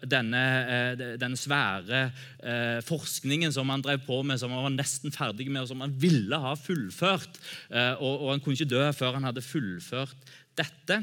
[0.00, 2.06] denne, eh, denne svære
[2.40, 5.82] eh, forskningen som han drev på med, som han var nesten ferdig med, og som
[5.84, 7.38] han ville ha fullført.
[7.70, 11.02] Eh, og, og han kunne ikke dø før han hadde fullført dette.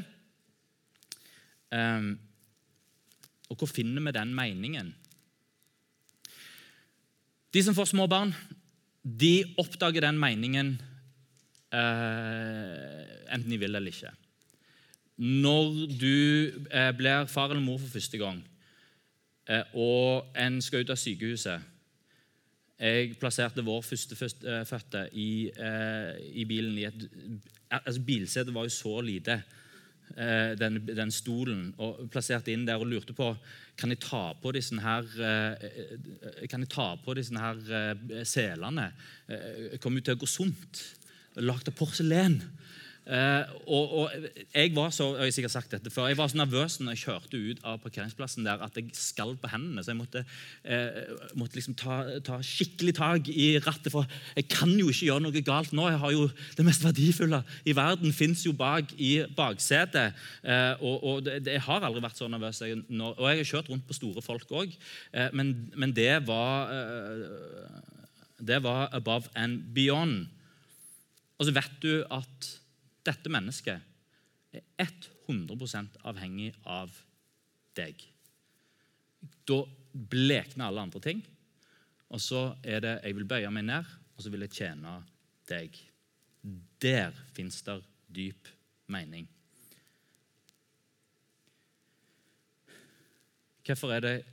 [1.74, 2.14] Um,
[3.50, 4.92] og hvor finner vi den meningen?
[7.54, 8.34] De som får små barn,
[9.04, 10.74] de oppdager den meningen
[11.74, 13.02] uh,
[13.34, 14.14] enten de vil eller ikke.
[15.18, 16.16] Når du
[16.70, 18.42] uh, blir far eller mor for første gang,
[19.76, 21.73] og en skal ut av sykehuset
[22.84, 25.48] Jeg plasserte vår førstefødte i,
[26.36, 27.04] i bilen i et
[27.82, 29.38] altså Bilsetet var jo så lite,
[30.16, 33.32] eh, den, den, stolen, og plasserte inn der og lurte på
[33.78, 38.90] kan jeg ta på disse her, eh, kan jeg ta på disse her eh, selene.
[39.82, 40.84] Kommer jo til å gå sunt.
[41.42, 42.38] Lagd av porselen.
[43.04, 44.12] Eh, og, og,
[44.54, 47.02] Jeg var så jeg har sikkert sagt dette før, jeg var så nervøs når jeg
[47.02, 49.84] kjørte ut av parkeringsplassen der at jeg skalv på hendene.
[49.84, 50.22] Så jeg måtte,
[50.64, 53.92] uh, måtte liksom ta, ta, skikkelig tak i rattet.
[53.92, 55.88] For jeg kan jo ikke gjøre noe galt nå.
[55.92, 60.16] Jeg har jo Det mest verdifulle i verden fins jo bak i baksetet.
[60.40, 62.62] Uh, og, og det, Jeg har aldri vært så nervøs.
[62.64, 64.72] Jeg, når, og jeg har kjørt rundt på store folk òg,
[65.32, 66.72] men, men, det var
[68.40, 70.26] Det var above and beyond.
[71.38, 72.63] Og så vet du at
[73.04, 73.80] dette mennesket
[74.54, 74.92] er
[75.28, 76.92] 100% avhengig av
[77.76, 78.00] deg.
[79.48, 79.62] Da
[79.92, 81.22] blekner alle andre ting.
[82.14, 83.84] Og så er det 'jeg vil bøye meg ned,
[84.16, 85.04] og så vil jeg tjene
[85.48, 85.80] deg'.
[86.80, 87.82] Der fins det
[88.14, 88.48] dyp
[88.86, 89.28] mening.
[93.64, 94.24] Hvorfor er det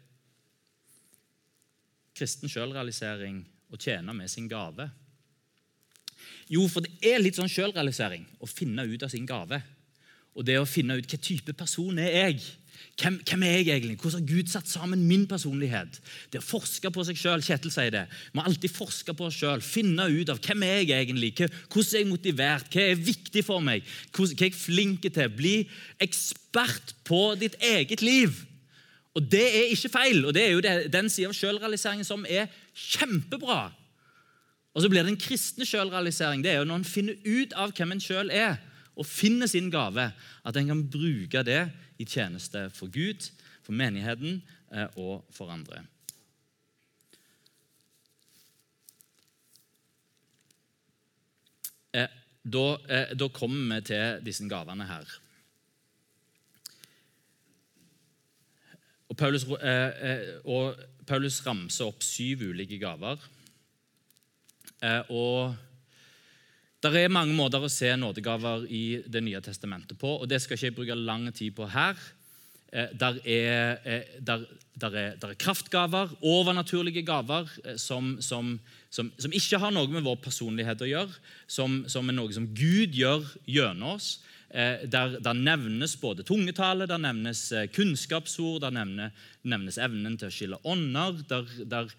[2.14, 4.92] kristen sjølrealisering å tjene med sin gave?
[6.52, 9.62] Jo, for det er litt sånn sjølrealisering å finne ut av sin gave.
[10.36, 12.42] Og det å finne ut hva type person er jeg
[13.00, 13.98] hvem, hvem, er jeg egentlig?
[14.02, 15.98] Hvordan har Gud satt sammen min personlighet?
[16.32, 17.44] Det å forske på seg sjøl.
[17.46, 18.04] Kjetil sier det.
[18.30, 19.64] Vi må alltid forske på oss sjøl.
[19.66, 22.70] Finne ut av hvem er jeg egentlig Hvordan er jeg motivert?
[22.74, 23.88] Hva er viktig for meg?
[24.14, 25.34] Hva er jeg flink til?
[25.34, 25.56] Bli
[26.04, 28.44] ekspert på ditt eget liv.
[29.16, 30.26] Og Det er ikke feil.
[30.26, 33.72] og Det er jo den sida av sjølrealiseringen som er kjempebra.
[34.74, 36.44] Og så blir det en kristne sjølrealisering.
[36.44, 38.60] Det er jo når en finner ut av hvem en sjøl er,
[38.96, 40.12] og finner sin gave,
[40.46, 41.62] at en kan bruke det
[42.00, 43.30] i tjeneste for Gud,
[43.64, 44.42] for menigheten
[44.74, 45.84] eh, og for andre.
[51.96, 52.08] Eh,
[52.44, 55.18] da, eh, da kommer vi til disse gavene her.
[59.12, 63.20] Og Paulus, og Paulus ramser opp syv ulike gaver.
[64.82, 65.54] Eh, og
[66.82, 70.58] det er mange måter å se nådegaver i Det nye testamentet på, og det skal
[70.58, 72.00] ikke jeg bruke lang tid på her.
[72.74, 78.58] Eh, der er, eh, der, der, er, der er, kraftgaver, overnaturlige gaver, som, som,
[78.90, 82.98] som, som, ikke har noe med vår personlighet å gjøre, som, er noe som Gud
[82.98, 84.20] gjør gjennom oss.
[84.52, 89.14] Der, der, nevnes både tungetale, der nevnes kunnskapsord, der nevnes,
[89.48, 91.94] nevnes evnen til å skille ånder, der, der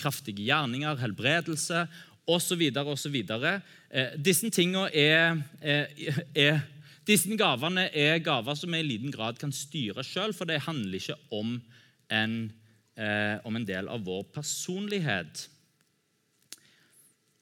[0.00, 1.84] kraftige gjerninger, helbredelse
[2.26, 2.62] osv.
[2.86, 3.16] osv.
[3.90, 6.60] Eh, disse tingene er, er, er,
[7.06, 11.00] disse gavene er gaver som vi i liten grad kan styre sjøl, for det handler
[11.00, 11.56] ikke om
[12.12, 12.36] en,
[12.96, 15.48] eh, om en del av vår personlighet.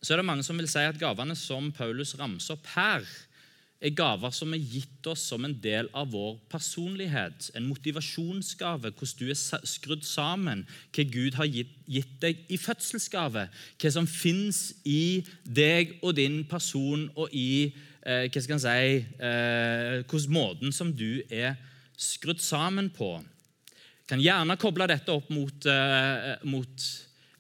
[0.01, 3.05] Så er det mange som vil si at gavene som Paulus ramser opp her,
[3.81, 7.49] er gaver som er gitt oss som en del av vår personlighet.
[7.57, 11.73] En motivasjonsgave, hvordan du er skrudd sammen, hva Gud har gitt,
[12.21, 13.47] deg i fødselsgave.
[13.81, 17.73] Hva som fins i deg og din person og i
[18.05, 21.57] eh, hva skal jeg si, eh, måten som du er
[22.01, 23.15] skrudd sammen på.
[23.21, 26.91] Jeg kan gjerne koble dette opp mot, eh, mot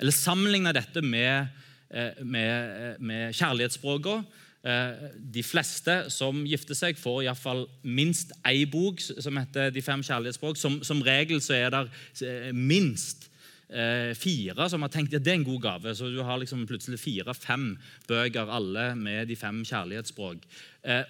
[0.00, 1.48] Eller sammenligne dette med,
[1.90, 4.24] eh, med, eh, med kjærlighetsspråkene.
[4.60, 10.02] Eh, de fleste som gifter seg, får iallfall minst ei bok som heter De fem
[10.04, 10.60] kjærlighetsspråk.
[10.60, 11.84] Som, som regel så er det
[12.28, 13.30] eh, minst
[13.72, 15.94] eh, fire som har tenkt at det er en god gave.
[15.96, 17.72] Så du har liksom plutselig fire-fem
[18.08, 20.44] bøker, alle med de fem kjærlighetsspråk.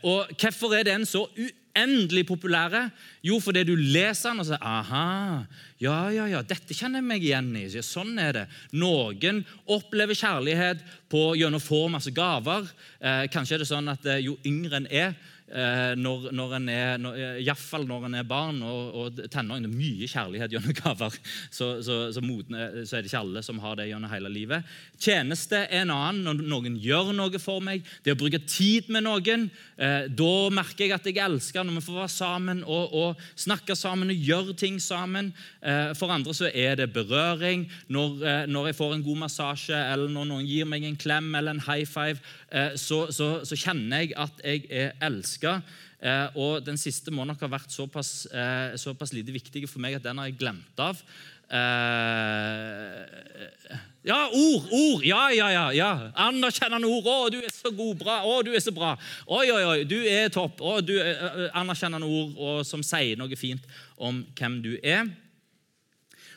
[0.07, 1.27] og Hvorfor er det en så
[1.71, 2.91] uendelig populære?
[3.25, 5.45] Jo, fordi du leser den og sier aha,
[5.81, 7.67] ja, ja, ja, dette kjenner jeg meg igjen i.
[7.85, 8.47] Sånn er det.
[8.77, 12.69] Noen opplever kjærlighet på, gjennom få masse gaver.
[13.01, 15.15] Eh, kanskje er det sånn at eh, jo yngre en er,
[15.51, 19.65] Eh, når, når en er, når, eh, Iallfall når en er barn og, og tenåring.
[19.67, 21.17] Det er mye kjærlighet gjennom gaver.
[21.51, 24.69] Så, så, så, modne, så, er det ikke alle som har det gjennom hele livet.
[25.03, 26.23] Tjeneste er en annen.
[26.29, 30.87] Når noen gjør noe for meg, det å bruke tid med noen, eh, da merker
[30.87, 34.55] jeg at jeg elsker når vi får være sammen og, og snakke sammen og gjøre
[34.61, 35.33] ting sammen.
[35.67, 37.67] Eh, for andre så er det berøring.
[37.91, 41.35] Når, eh, når, jeg får en god massasje, eller når noen gir meg en klem
[41.35, 42.23] eller en high five,
[42.55, 45.63] eh, så, så kjenner jeg at jeg er elsket elska.
[46.01, 49.97] Eh, og den siste må nok ha vært såpass, eh, såpass lite viktig for meg
[49.97, 50.97] at den har jeg glemt av.
[51.51, 53.05] Eh,
[54.05, 54.69] ja, ord!
[54.71, 55.05] Ord!
[55.05, 55.71] Ja, ja, ja.
[55.73, 56.11] ja.
[56.15, 57.05] Anerkjennende ord.
[57.05, 57.99] 'Å, du er så god.
[57.99, 58.23] Bra.
[58.25, 60.61] Å, du er så bra.' Oi, oi, oi, du er topp.
[60.61, 63.63] Å, du er Anerkjennende ord og, som sier noe fint
[63.99, 65.11] om hvem du er.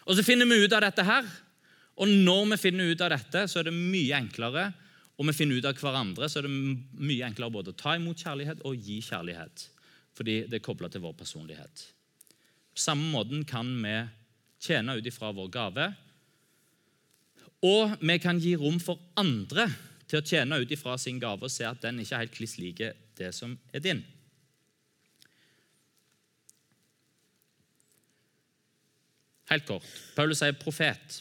[0.04, 1.24] Og Så finner vi ut av dette her.
[1.96, 4.74] Og når vi finner ut av dette, så er det mye enklere
[5.14, 8.22] og vi finner ut av hverandre, så er det mye enklere både å ta imot
[8.24, 9.68] kjærlighet og gi kjærlighet.
[10.18, 11.84] Fordi det er kobla til vår personlighet.
[12.74, 13.94] På samme måten kan vi
[14.64, 15.88] tjene ut ifra vår gave.
[17.64, 19.68] Og vi kan gi rom for andre
[20.10, 22.58] til å tjene ut ifra sin gave og se at den ikke er helt kliss
[22.58, 24.02] like det som er din.
[29.52, 29.86] Helt kort.
[30.18, 31.20] Paulus sier profet.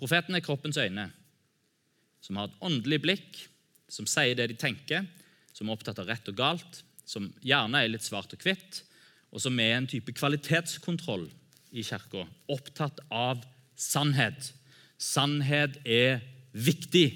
[0.00, 1.10] Profeten er kroppens øyne,
[2.24, 3.44] som har et åndelig blikk,
[3.92, 5.04] som sier det de tenker,
[5.52, 8.80] som er opptatt av rett og galt, som gjerne er litt svart og hvitt,
[9.34, 11.26] og som er en type kvalitetskontroll
[11.74, 12.24] i kirka.
[12.50, 13.42] Opptatt av
[13.76, 14.52] sannhet.
[14.96, 16.22] Sannhet er
[16.54, 17.08] viktig.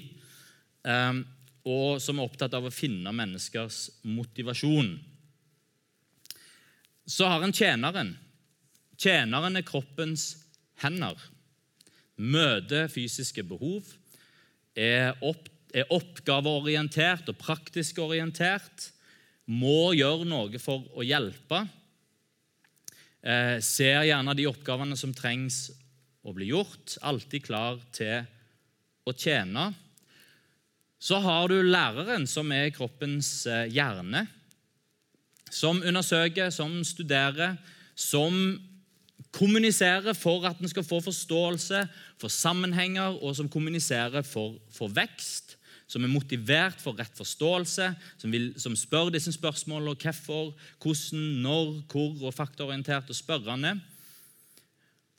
[0.83, 1.23] Um,
[1.67, 4.93] og som er opptatt av å finne menneskers motivasjon.
[7.09, 8.13] Så har en tjeneren.
[8.99, 10.31] Tjeneren er kroppens
[10.83, 11.17] hender.
[12.19, 13.87] Møter fysiske behov.
[14.77, 18.89] Er, opp, er oppgaveorientert og praktisk orientert.
[19.49, 21.63] Må gjøre noe for å hjelpe.
[23.19, 25.67] Eh, ser gjerne de oppgavene som trengs
[26.23, 26.97] å bli gjort.
[27.01, 28.23] Alltid klar til
[29.07, 29.71] å tjene.
[30.99, 34.25] Så har du læreren, som er kroppens eh, hjerne.
[35.49, 37.57] Som undersøker, som studerer,
[37.95, 38.35] som
[39.35, 41.83] kommuniserer for at en skal få forståelse
[42.19, 45.55] for sammenhenger, og som kommuniserer for, for vekst.
[45.89, 47.87] Som er motivert for rett forståelse,
[48.21, 53.79] som, vil, som spør disse spørsmålene hvorfor, hvordan, når, hvor, og faktaorientert og spørrende.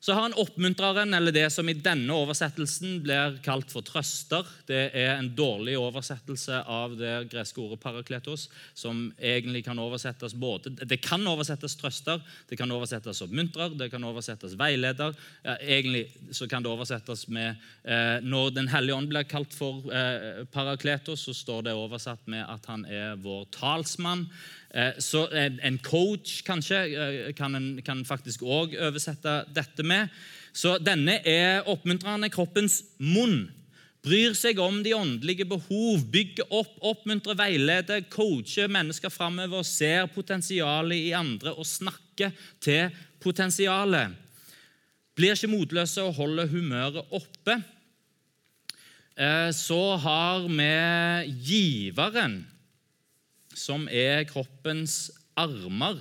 [0.01, 4.47] Så har han oppmuntreren, eller det som i denne oversettelsen blir kalt for trøster.
[4.65, 10.73] Det er en dårlig oversettelse av det greske ordet parakletos, som egentlig kan oversettes både
[10.89, 15.13] Det kan oversettes trøster, det kan oversettes oppmuntrer, det kan oversettes veileder.
[15.61, 20.47] Egentlig så kan det oversettes med eh, Når Den hellige ånd blir kalt for eh,
[20.49, 24.31] parakletos, så står det oversatt med at han er vår talsmann.
[24.71, 30.13] Eh, så en coach kanskje eh, kan en kan faktisk òg oversette dette med.
[30.53, 33.49] Så denne er oppmuntrende kroppens munn.
[34.01, 41.11] Bryr seg om de åndelige behov, bygger opp, oppmuntrer, veileder, coacher mennesker framover, ser potensialet
[41.11, 42.33] i andre og snakker
[42.65, 44.17] til potensialet.
[45.19, 47.59] Blir ikke motløse og holder humøret oppe.
[49.21, 50.71] Eh, så har vi
[51.51, 52.41] giveren
[53.61, 56.01] som er kroppens armer.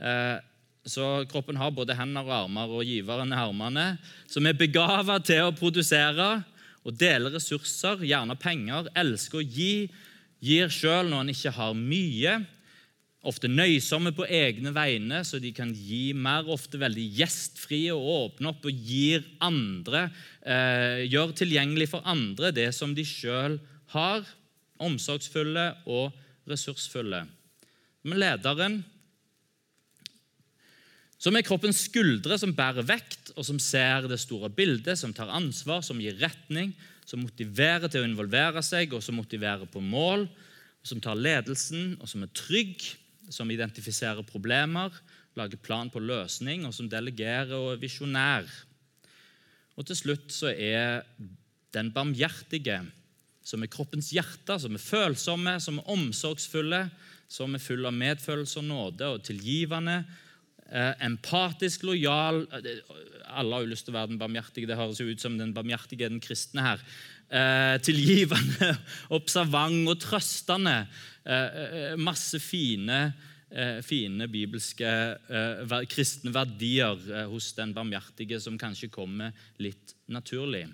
[0.00, 0.38] Eh,
[0.88, 3.88] så kroppen har både hender og armer, og giveren er armene.
[4.30, 6.38] Som er begava til å produsere
[6.80, 9.90] og dele ressurser, gjerne penger, elsker å gi,
[10.40, 12.38] gir sjøl når en ikke har mye.
[13.28, 16.48] Ofte nøysomme på egne vegne, så de kan gi mer.
[16.48, 20.06] Ofte veldig gjestfrie og åpne opp og gir andre,
[20.40, 23.60] eh, gjør tilgjengelig for andre det som de sjøl
[23.92, 24.24] har.
[24.80, 26.16] Omsorgsfulle og
[26.50, 27.24] ressursfulle.
[28.06, 28.80] Men lederen,
[31.20, 35.32] som er kroppens skuldre, som bærer vekt, og som ser det store bildet, som tar
[35.36, 36.72] ansvar, som gir retning,
[37.04, 40.24] som motiverer til å involvere seg, og som motiverer på mål,
[40.86, 42.86] som tar ledelsen, og som er trygg,
[43.30, 44.94] som identifiserer problemer,
[45.38, 48.48] lager plan på løsning, og som delegerer og er visjonær.
[49.76, 51.04] Og til slutt så er
[51.76, 52.80] den barmhjertige
[53.46, 56.84] som er kroppens hjerte, som er følsomme, som er omsorgsfulle,
[57.30, 60.02] som er fulle av medfølelse og nåde og tilgivende.
[60.70, 62.76] Eh, empatisk, lojal eh,
[63.34, 64.68] Alle har jo lyst til å være den barmhjertige.
[64.70, 66.84] Det høres jo ut som den barmhjertige er den kristne her.
[67.30, 68.74] Eh, tilgivende,
[69.18, 70.76] observant og trøstende.
[72.00, 72.96] Masse fine,
[73.84, 74.88] fine bibelske
[75.92, 80.64] kristne verdier hos den barmhjertige som kanskje kommer litt naturlig.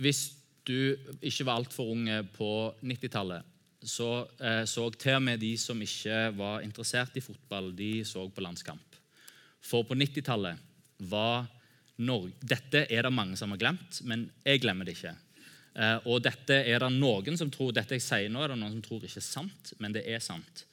[0.00, 0.30] Hvis
[0.66, 3.46] du ikke var altfor unge på 90-tallet,
[3.80, 4.10] så
[4.40, 8.44] eh, så til og med de som ikke var interessert i fotball, de så på
[8.44, 8.98] landskamp.
[9.64, 10.60] For på 90-tallet
[11.10, 11.48] var
[12.00, 15.14] Norge Dette er det mange som har glemt, men jeg glemmer det ikke.
[15.76, 18.78] Eh, og dette er det noen som tror Dette jeg sier nå, er det noen
[18.78, 20.64] som tror ikke er sant, men det er sant.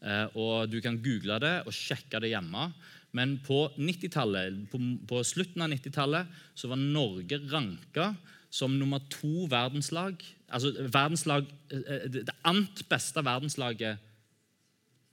[0.00, 2.70] Eh, og Du kan google det og sjekke det hjemme.
[3.12, 4.78] Men på, 90 på,
[5.10, 8.12] på slutten av 90-tallet så var Norge ranka
[8.50, 10.18] som nummer to verdenslag.
[10.50, 13.98] Altså verdenslag, eh, Det ant beste verdenslaget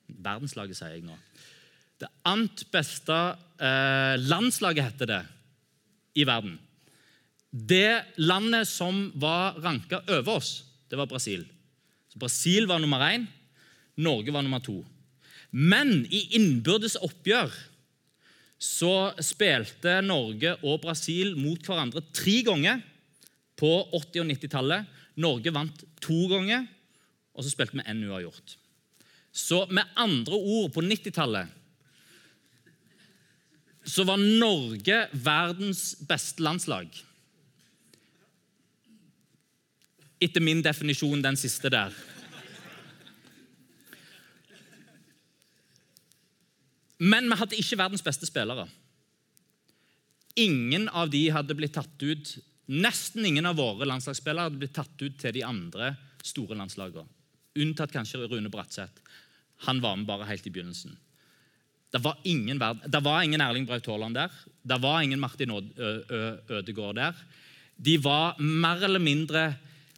[0.08, 1.18] Verdenslaget, sier jeg nå.
[2.00, 3.16] Det ant beste
[3.60, 5.24] eh, landslaget, heter det,
[6.16, 6.58] i verden.
[7.52, 11.44] Det landet som var ranka over oss, det var Brasil.
[12.08, 13.28] Så Brasil var nummer én,
[13.98, 14.80] Norge var nummer to.
[15.52, 17.52] Men i innbyrdes oppgjør
[18.58, 22.82] så spilte Norge og Brasil mot hverandre tre ganger
[23.58, 24.96] på 80- og 90-tallet.
[25.18, 26.68] Norge vant to ganger,
[27.34, 28.58] og så spilte vi én uavgjort.
[29.34, 31.54] Så med andre ord, på 90-tallet
[33.88, 36.90] så var Norge verdens beste landslag.
[40.20, 41.94] Etter min definisjon den siste der.
[46.98, 48.68] Men vi hadde ikke verdens beste spillere.
[50.38, 52.36] Ingen av de hadde blitt tatt ut
[52.68, 55.94] Nesten ingen av våre landslagsspillere hadde blitt tatt ut til de andre
[56.26, 57.08] store landslagene.
[57.58, 59.02] Unntatt kanskje Rune Bratseth.
[59.66, 60.98] Han var med bare helt i begynnelsen.
[61.92, 64.34] Det var ingen, det var ingen Erling Braut Haaland der.
[64.62, 67.16] Det var ingen Martin Ødegaard der.
[67.78, 69.54] De var mer eller mindre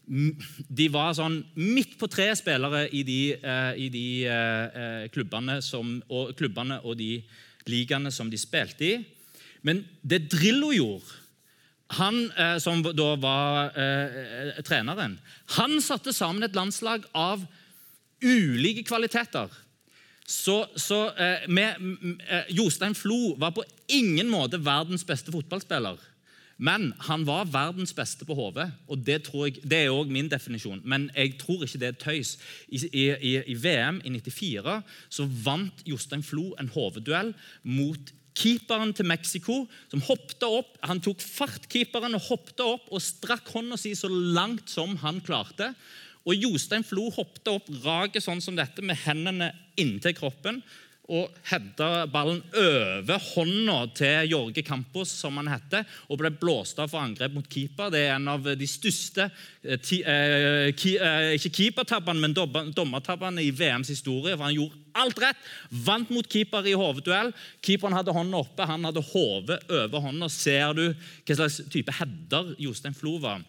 [0.10, 6.00] de var sånn midt på tre spillere i de, uh, i de uh, klubbene, som,
[6.10, 7.20] og, klubbene, og, de
[7.70, 8.96] ligaene som de spilte i.
[9.62, 11.14] Men det Drillo gjorde
[11.98, 13.74] han eh, som da var
[14.68, 15.18] treneren,
[15.58, 17.46] han satte sammen et landslag av
[18.22, 19.50] ulike kvaliteter.
[20.30, 21.08] Så, så
[21.50, 21.80] med,
[22.54, 25.98] Jostein Flo var på ingen måte verdens beste fotballspiller.
[26.60, 30.82] Men han var verdens beste på hodet, og det, jeg, det er òg min definisjon.
[30.84, 32.34] Men jeg tror ikke det er tøys.
[32.68, 34.74] I, i, i VM i 94
[35.08, 37.32] så vant Jostein Flo en hovedduell
[37.64, 39.62] mot keeperen til Mexico,
[39.92, 40.76] som hoppet opp.
[40.88, 45.20] Han tok fart, keeperen, og hoppet opp og strakk hånda si så langt som han
[45.26, 45.74] klarte.
[46.28, 50.64] Og Jostein Flo hoppet opp raket sånn som dette med hendene inntil kroppen
[51.10, 56.92] og hedda ballen over hånda til Jorge Campos, som han heter, og ble blåst av
[56.92, 57.90] for angrep mot keeper.
[57.94, 63.42] Det er en av de største eh, ti, eh, ki, eh, ikke keepertabbene, men dommertabbene
[63.42, 64.38] i VMs historie.
[64.38, 65.46] for Han gjorde alt rett.
[65.90, 67.34] Vant mot keeper i hovedduell.
[67.66, 70.30] Keeperen hadde hånda oppe, han hadde hodet over hånda.
[70.30, 73.42] Ser du hva slags type header Jostein Flo var?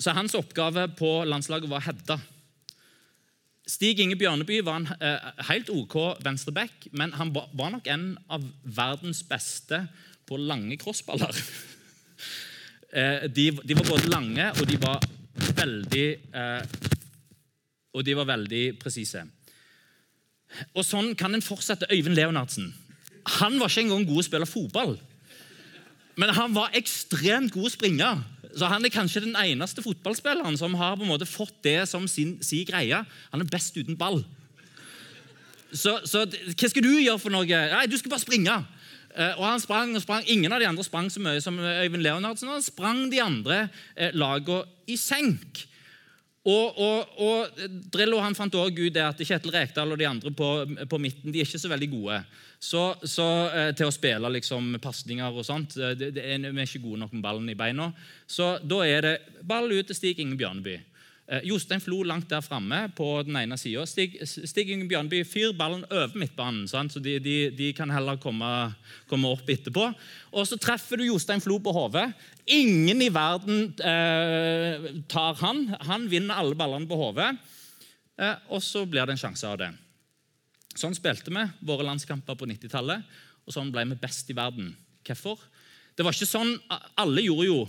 [0.00, 2.16] Så Hans oppgave på landslaget var hedda.
[3.70, 8.44] Stig Inge Bjørneby var en eh, helt OK venstreback, men han var nok en av
[8.64, 9.84] verdens beste
[10.26, 11.36] på lange crossballer.
[12.98, 14.98] eh, de, de, var både lange, og de var
[15.60, 16.78] veldig eh,
[17.94, 19.22] Og de var veldig presise.
[20.74, 21.88] Og sånn kan en fortsette.
[21.90, 22.68] Øyvind Leonardsen.
[23.40, 24.94] Han var ikke engang god å spille fotball,
[26.18, 28.10] men han var ekstremt god å springe.
[28.56, 32.08] Så Han er kanskje den eneste fotballspilleren som har på en måte fått det som
[32.08, 33.04] sin, sin greie.
[33.30, 34.22] Han er best uten ball.
[35.70, 37.46] Så, så, hva skal du gjøre for noe?
[37.46, 38.58] Nei, Du skal bare springe.
[39.10, 40.26] Uh, og han sprang og sprang.
[40.30, 42.50] Ingen av de andre sprang så mye som Øyvind Leonardsen.
[42.50, 43.64] Han sprang de andre
[43.98, 45.64] uh, lagene i senk.
[46.48, 50.30] Og, og, og, Drillo han fant også ut det at Kjetil Rekdal og de andre
[50.32, 50.46] på,
[50.88, 52.22] på midten de er ikke så veldig gode
[52.56, 55.76] så, så, eh, til å spille liksom, pasninger og sånt.
[55.80, 57.90] Eh, det, det vi er ikke gode nok med ballen i beina.
[58.28, 59.14] Så da er det
[59.48, 60.78] ball ut til Stig Inge Bjørneby.
[61.30, 63.84] Eh, Jostein Flo langt der framme på den ene sida.
[63.86, 66.90] Stig, Stig Inge Bjørnby, fyr ballen over midtbanen, sant?
[66.90, 68.48] så de, de, de, kan heller komme,
[69.06, 69.84] komme, opp etterpå.
[70.34, 72.08] Og Så treffer du Jostein Flo på hodet.
[72.50, 75.68] Ingen i verden eh, tar han.
[75.86, 77.30] Han vinner alle ballene på hodet.
[78.18, 79.70] Eh, og så blir det en sjanse av det.
[80.74, 83.06] Sånn spilte vi våre landskamper på 90-tallet,
[83.46, 84.74] og sånn ble vi best i verden.
[85.06, 85.38] Hvorfor?
[85.94, 86.56] Det var ikke sånn,
[86.98, 87.62] Alle gjorde jo,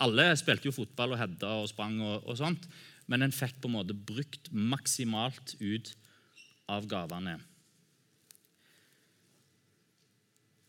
[0.00, 2.66] alle spilte jo fotball og hedda og sprang, og, og sånt,
[3.10, 5.92] men en fikk på en måte brukt maksimalt ut
[6.70, 7.38] av gavene.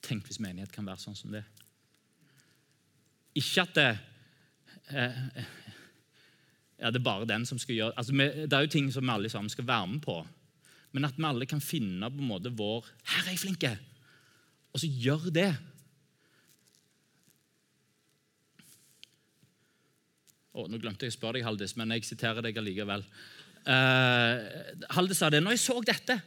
[0.02, 1.44] Tenk hvis menighet kan være sånn som det.
[3.38, 3.90] Ikke at det
[4.92, 5.20] eh,
[6.82, 9.14] ja, det er bare den som skal gjøre altså, Det er jo ting som vi
[9.14, 10.18] alle sammen skal være med på
[10.92, 13.80] men at vi alle kan finne på en måte vår 'Her er jeg flinke!'
[14.74, 15.52] Og så gjør det.
[20.52, 23.06] Oh, nå glemte jeg å spørre deg, Haldis, men jeg siterer deg allikevel.
[23.64, 24.36] Uh,
[24.98, 25.40] Haldis sa det.
[25.44, 26.18] Når jeg så dette,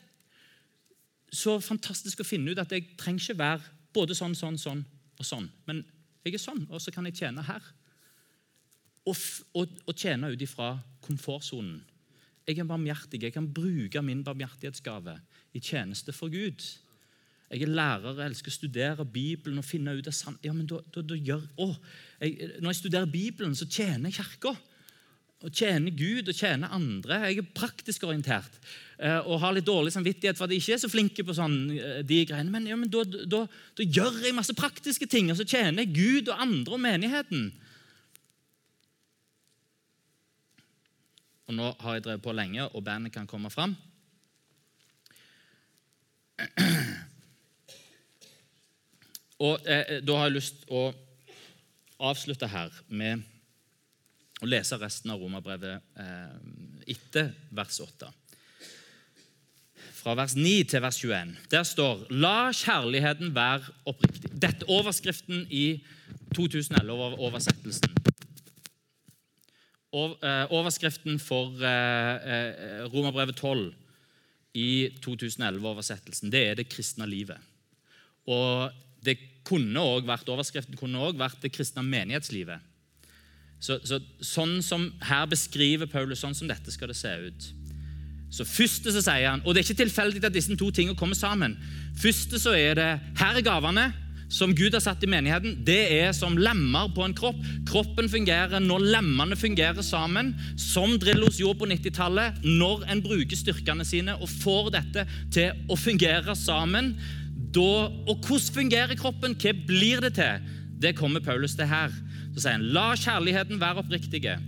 [1.34, 4.84] så fantastisk å finne ut at jeg trenger ikke være både sånn, sånn, sånn
[5.18, 5.48] og sånn.
[5.68, 5.82] Men
[6.24, 7.64] jeg er sånn, og så kan jeg tjene her.
[9.04, 9.18] Og,
[9.60, 10.72] og, og tjene ut ifra
[11.04, 11.82] komfortsonen.
[12.48, 13.22] Jeg er barmhjertig.
[13.24, 15.18] Jeg kan bruke min barmhjertighetsgave
[15.56, 16.64] i tjeneste for Gud.
[17.54, 20.34] Jeg er lærer, jeg elsker å studere Bibelen og finne ut av sann...
[20.42, 21.68] Ja, men da, da, da gjør, å,
[22.18, 24.56] jeg, Når jeg studerer Bibelen, så tjener jeg Kirka.
[25.44, 27.20] Og tjener Gud og tjener andre.
[27.28, 28.58] Jeg er praktisk orientert
[28.96, 31.56] eh, og har litt dårlig samvittighet for at jeg ikke er så flinke på sånn,
[31.76, 32.50] eh, de greiene.
[32.50, 35.94] Men, ja, men da, da, da, gjør jeg masse praktiske ting, og så tjener jeg
[35.94, 37.46] Gud og andre og menigheten.
[41.44, 43.78] Og nå har jeg drevet på lenge, og bandet kan komme fram.
[49.44, 50.88] Og eh, Da har jeg lyst å
[52.04, 53.22] avslutte her med
[54.42, 56.36] å lese resten av romerbrevet eh,
[56.94, 58.10] etter vers 8.
[59.94, 61.36] Fra vers 9 til vers 21.
[61.52, 64.34] Der står 'La kjærligheten være oppriktig'.
[64.36, 65.80] Dette er overskriften i
[66.36, 67.94] 2011-oversettelsen.
[70.26, 73.72] eh, overskriften for eh, Romerbrevet 12
[74.54, 77.38] i 2011-oversettelsen, det er det kristne livet.
[78.26, 78.72] Og
[79.04, 82.70] det kunne også vært, Overskriften kunne òg vært det kristne menighetslivet.
[83.64, 87.50] Så, så, sånn som Her beskriver Paulus sånn som dette skal det se ut.
[88.34, 91.16] Så første så sier han, og Det er ikke tilfeldig at disse to tingene kommer
[91.16, 91.54] sammen.
[92.00, 92.90] Første så er det
[93.20, 93.92] Her er gavene
[94.34, 95.58] som Gud har satt i menigheten.
[95.66, 97.38] Det er som lemmer på en kropp.
[97.68, 102.40] Kroppen fungerer når lemmene fungerer sammen, som Drillos gjorde på 90-tallet.
[102.44, 106.94] Når en bruker styrkene sine og får dette til å fungere sammen.
[107.54, 109.36] Da, og hvordan fungerer kroppen?
[109.38, 110.48] Hva blir det til?
[110.82, 111.92] Det kommer Paulus til her.
[112.34, 114.38] Så sier han, La kjærligheten være oppriktige.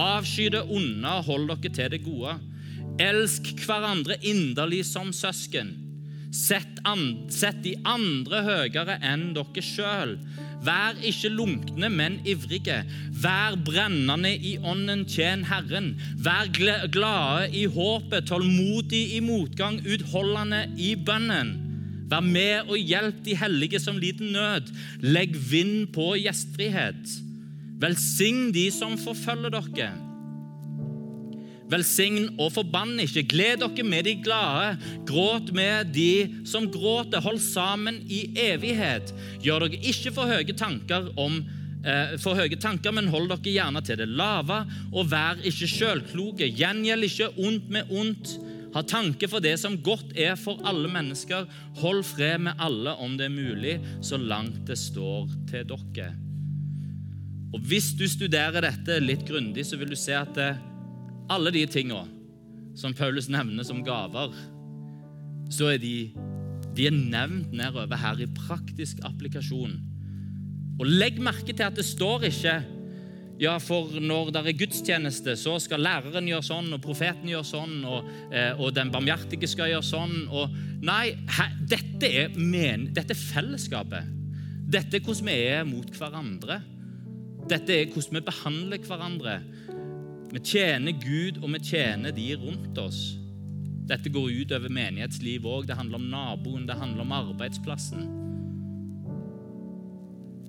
[0.00, 2.36] Avsky det onde, hold dere til det gode.
[3.00, 5.72] Elsk hverandre inderlig som søsken.
[6.34, 10.16] Sett, an, sett de andre høyere enn dere sjøl.
[10.64, 12.82] Vær ikke lunkne, men ivrige.
[13.24, 15.94] Vær brennende i ånden, tjen Herren.
[16.20, 21.63] Vær glade i håpet, tålmodig i motgang, utholdende i bønnen.
[22.10, 24.72] Vær med og hjelp de hellige som lider nød.
[25.04, 27.14] Legg vind på gjestfrihet.
[27.80, 29.92] Velsign de som forfølger dere.
[31.72, 33.24] Velsign og forbann ikke.
[33.32, 34.76] Gled dere med de glade.
[35.08, 37.24] Gråt med de som gråter.
[37.24, 39.14] Hold sammen i evighet.
[39.42, 43.84] Gjør dere ikke for høye tanker om eh, for høye tanker, men hold dere gjerne
[43.84, 46.52] til det lave, og vær ikke sjølkloke.
[46.52, 48.36] Gjengjeld ikke ondt med ondt.
[48.74, 51.46] Ha tanke for det som godt er for alle mennesker.
[51.78, 56.10] Hold fred med alle om det er mulig, så langt det står til dere.
[57.54, 60.40] Og Hvis du studerer dette litt grundig, så vil du se at
[61.30, 62.10] alle de tingene
[62.74, 64.34] som Paulus nevner som gaver,
[65.54, 66.10] så er de,
[66.74, 69.76] de er nevnt nedover her i praktisk applikasjon.
[70.80, 72.56] Og Legg merke til at det står ikke
[73.40, 77.80] ja, for når det er gudstjeneste, så skal læreren gjøre sånn, og profeten gjøre sånn,
[77.82, 80.14] og, eh, og den barmhjertige skal gjøre sånn.
[80.30, 80.54] Og,
[80.86, 84.12] nei, her, dette, er men, dette er fellesskapet.
[84.70, 86.60] Dette er hvordan vi er mot hverandre.
[87.50, 89.34] Dette er hvordan vi behandler hverandre.
[90.30, 93.02] Vi tjener Gud, og vi tjener de rundt oss.
[93.84, 95.66] Dette går ut over menighetslivet òg.
[95.68, 98.06] Det handler om naboen, det handler om arbeidsplassen.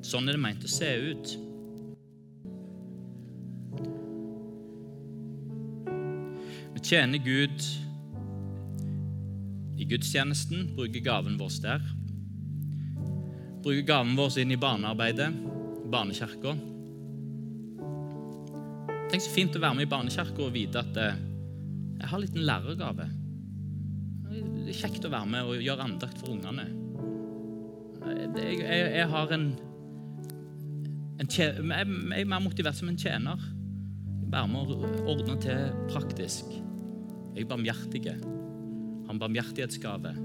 [0.06, 1.36] Sånn er det meint å se ut.
[6.76, 7.64] Vi tjener Gud
[9.80, 11.86] i gudstjenesten, bruker gaven vår der.
[13.64, 15.30] Bruker gaven vår inn i barnearbeidet,
[15.94, 16.52] barnekirka.
[19.08, 21.24] Tenk så fint å være med i barnekirka og vite at eh,
[22.02, 23.08] jeg har en liten lærergave.
[24.36, 26.68] Det er kjekt å være med og gjøre andakt for ungene.
[28.36, 29.52] Jeg, jeg, jeg har en,
[31.24, 33.55] en jeg, jeg er mer motivert som en tjener.
[34.32, 36.50] Være med å ordne til praktisk.
[37.36, 38.16] Jeg er barmhjertig.
[38.16, 40.16] Har en barmhjertighetsgave.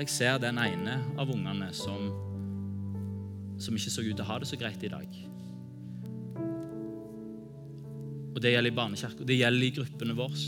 [0.00, 2.08] Jeg ser den ene av ungene som,
[3.60, 5.20] som ikke så ut til å ha det så greit i dag.
[8.32, 9.28] Og det gjelder i barnekirka.
[9.28, 10.46] Det gjelder i gruppene våre.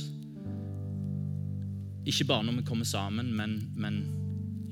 [2.09, 4.01] Ikke bare når vi kommer sammen, men, men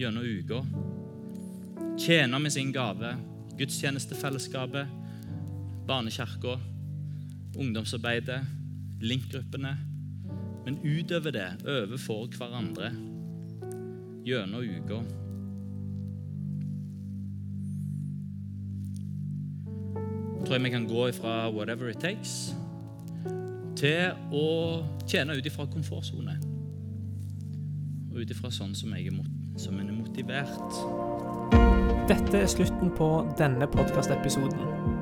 [0.00, 0.64] gjennom uka.
[2.00, 3.14] Tjener med sin gave.
[3.60, 4.88] Gudstjenestefellesskapet,
[5.86, 6.56] barnekirka,
[7.56, 8.40] ungdomsarbeidet,
[9.00, 9.76] linkgruppene.
[10.64, 12.92] Men utover det, overfor hverandre,
[14.26, 15.02] gjennom uka.
[20.52, 22.54] tror jeg vi kan gå ifra 'whatever it takes'
[23.76, 26.36] til å tjene ut ifra komfortsone.
[28.12, 29.24] Og ut ifra sånn som, jeg er,
[29.56, 30.72] som en er motivert.
[32.08, 35.01] Dette er slutten på denne podkastepisoden.